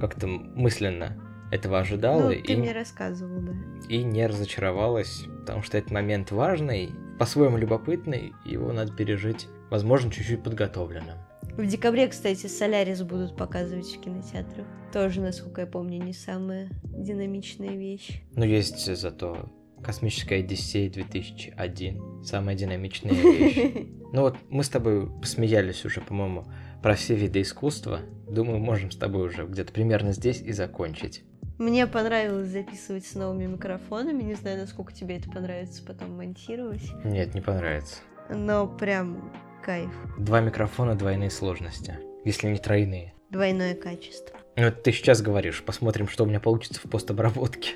как-то 0.00 0.26
мысленно 0.28 1.16
этого 1.50 1.80
ожидала 1.80 2.24
Ну, 2.24 2.30
и, 2.30 2.42
ты 2.42 2.56
мне 2.56 2.72
рассказывал, 2.72 3.40
да. 3.40 3.52
и 3.88 4.02
не 4.02 4.26
разочаровалась, 4.26 5.24
потому 5.40 5.62
что 5.62 5.76
этот 5.76 5.90
момент 5.90 6.30
важный, 6.30 6.90
по-своему 7.18 7.56
любопытный, 7.56 8.32
его 8.44 8.72
надо 8.72 8.92
пережить, 8.92 9.48
возможно, 9.70 10.10
чуть-чуть 10.10 10.42
подготовленным. 10.42 11.18
В 11.58 11.66
декабре, 11.66 12.06
кстати, 12.06 12.46
Солярис 12.46 13.02
будут 13.02 13.36
показывать 13.36 13.88
в 13.88 14.00
кинотеатрах. 14.00 14.64
Тоже, 14.92 15.20
насколько 15.20 15.62
я 15.62 15.66
помню, 15.66 16.00
не 16.00 16.12
самая 16.12 16.68
динамичная 16.84 17.74
вещь. 17.74 18.22
Но 18.36 18.44
есть 18.44 18.94
зато 18.94 19.50
Космическая 19.82 20.36
Одиссея 20.36 20.88
2001. 20.88 22.22
Самая 22.22 22.54
динамичная 22.54 23.12
вещь. 23.12 23.88
Ну 24.12 24.20
вот, 24.20 24.36
мы 24.48 24.62
с 24.62 24.68
тобой 24.68 25.10
посмеялись 25.20 25.84
уже, 25.84 26.00
по-моему, 26.00 26.44
про 26.80 26.94
все 26.94 27.16
виды 27.16 27.42
искусства. 27.42 28.02
Думаю, 28.30 28.60
можем 28.60 28.92
с 28.92 28.96
тобой 28.96 29.26
уже 29.26 29.44
где-то 29.44 29.72
примерно 29.72 30.12
здесь 30.12 30.40
и 30.40 30.52
закончить. 30.52 31.24
Мне 31.58 31.88
понравилось 31.88 32.50
записывать 32.50 33.04
с 33.04 33.16
новыми 33.16 33.46
микрофонами. 33.46 34.22
Не 34.22 34.34
знаю, 34.34 34.60
насколько 34.60 34.92
тебе 34.92 35.16
это 35.16 35.28
понравится 35.28 35.82
потом 35.84 36.18
монтировать. 36.18 36.88
Нет, 37.04 37.34
не 37.34 37.40
понравится. 37.40 37.96
Но 38.30 38.68
прям 38.68 39.32
кайф. 39.64 39.90
Два 40.18 40.40
микрофона 40.40 40.94
двойные 40.94 41.30
сложности, 41.30 41.98
если 42.24 42.48
не 42.48 42.58
тройные. 42.58 43.14
Двойное 43.30 43.74
качество. 43.74 44.38
Ну, 44.56 44.64
это 44.64 44.82
ты 44.82 44.92
сейчас 44.92 45.22
говоришь, 45.22 45.62
посмотрим, 45.64 46.08
что 46.08 46.24
у 46.24 46.26
меня 46.26 46.40
получится 46.40 46.80
в 46.82 46.90
постобработке. 46.90 47.74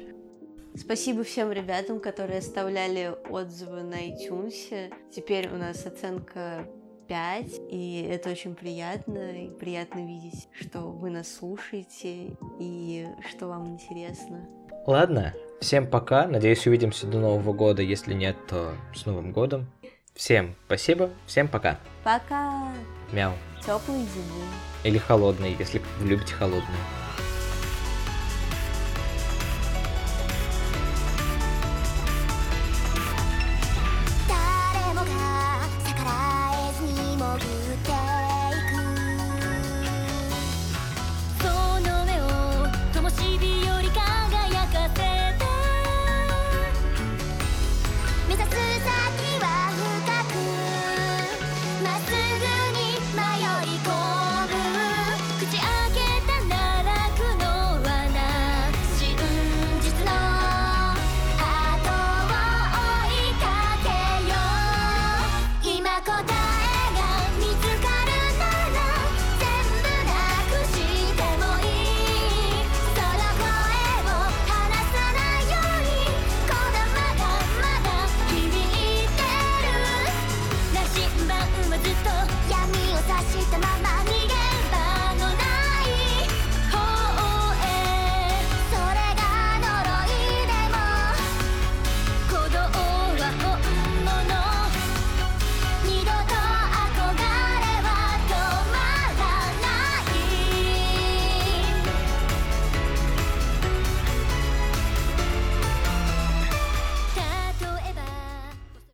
Спасибо 0.75 1.23
всем 1.23 1.53
ребятам, 1.53 2.01
которые 2.01 2.39
оставляли 2.39 3.15
отзывы 3.29 3.83
на 3.83 4.09
iTunes. 4.09 4.91
Теперь 5.15 5.49
у 5.49 5.57
нас 5.57 5.85
оценка 5.85 6.67
5, 7.09 7.61
и 7.71 8.09
это 8.11 8.31
очень 8.31 8.55
приятно, 8.55 9.33
и 9.33 9.51
приятно 9.51 10.07
видеть, 10.07 10.49
что 10.59 10.81
вы 10.81 11.11
нас 11.11 11.31
слушаете, 11.31 12.37
и 12.59 13.07
что 13.29 13.49
вам 13.49 13.67
интересно. 13.69 14.49
Ладно, 14.87 15.35
всем 15.61 15.87
пока, 15.87 16.27
надеюсь, 16.27 16.67
увидимся 16.67 17.07
до 17.07 17.21
Нового 17.21 17.53
года, 17.53 17.83
если 17.83 18.15
нет, 18.15 18.37
то 18.49 18.73
с 18.95 19.05
Новым 19.05 19.33
годом. 19.33 19.67
Всем 20.15 20.55
спасибо, 20.67 21.11
всем 21.27 21.49
пока. 21.49 21.79
Пока! 22.05 22.73
Мяу. 23.13 23.33
Теплой 23.61 24.01
зимы! 24.01 24.45
Или 24.85 24.99
холодный, 24.99 25.55
если 25.59 25.81
вы 25.99 26.09
любите 26.09 26.35
холодные. 26.35 26.63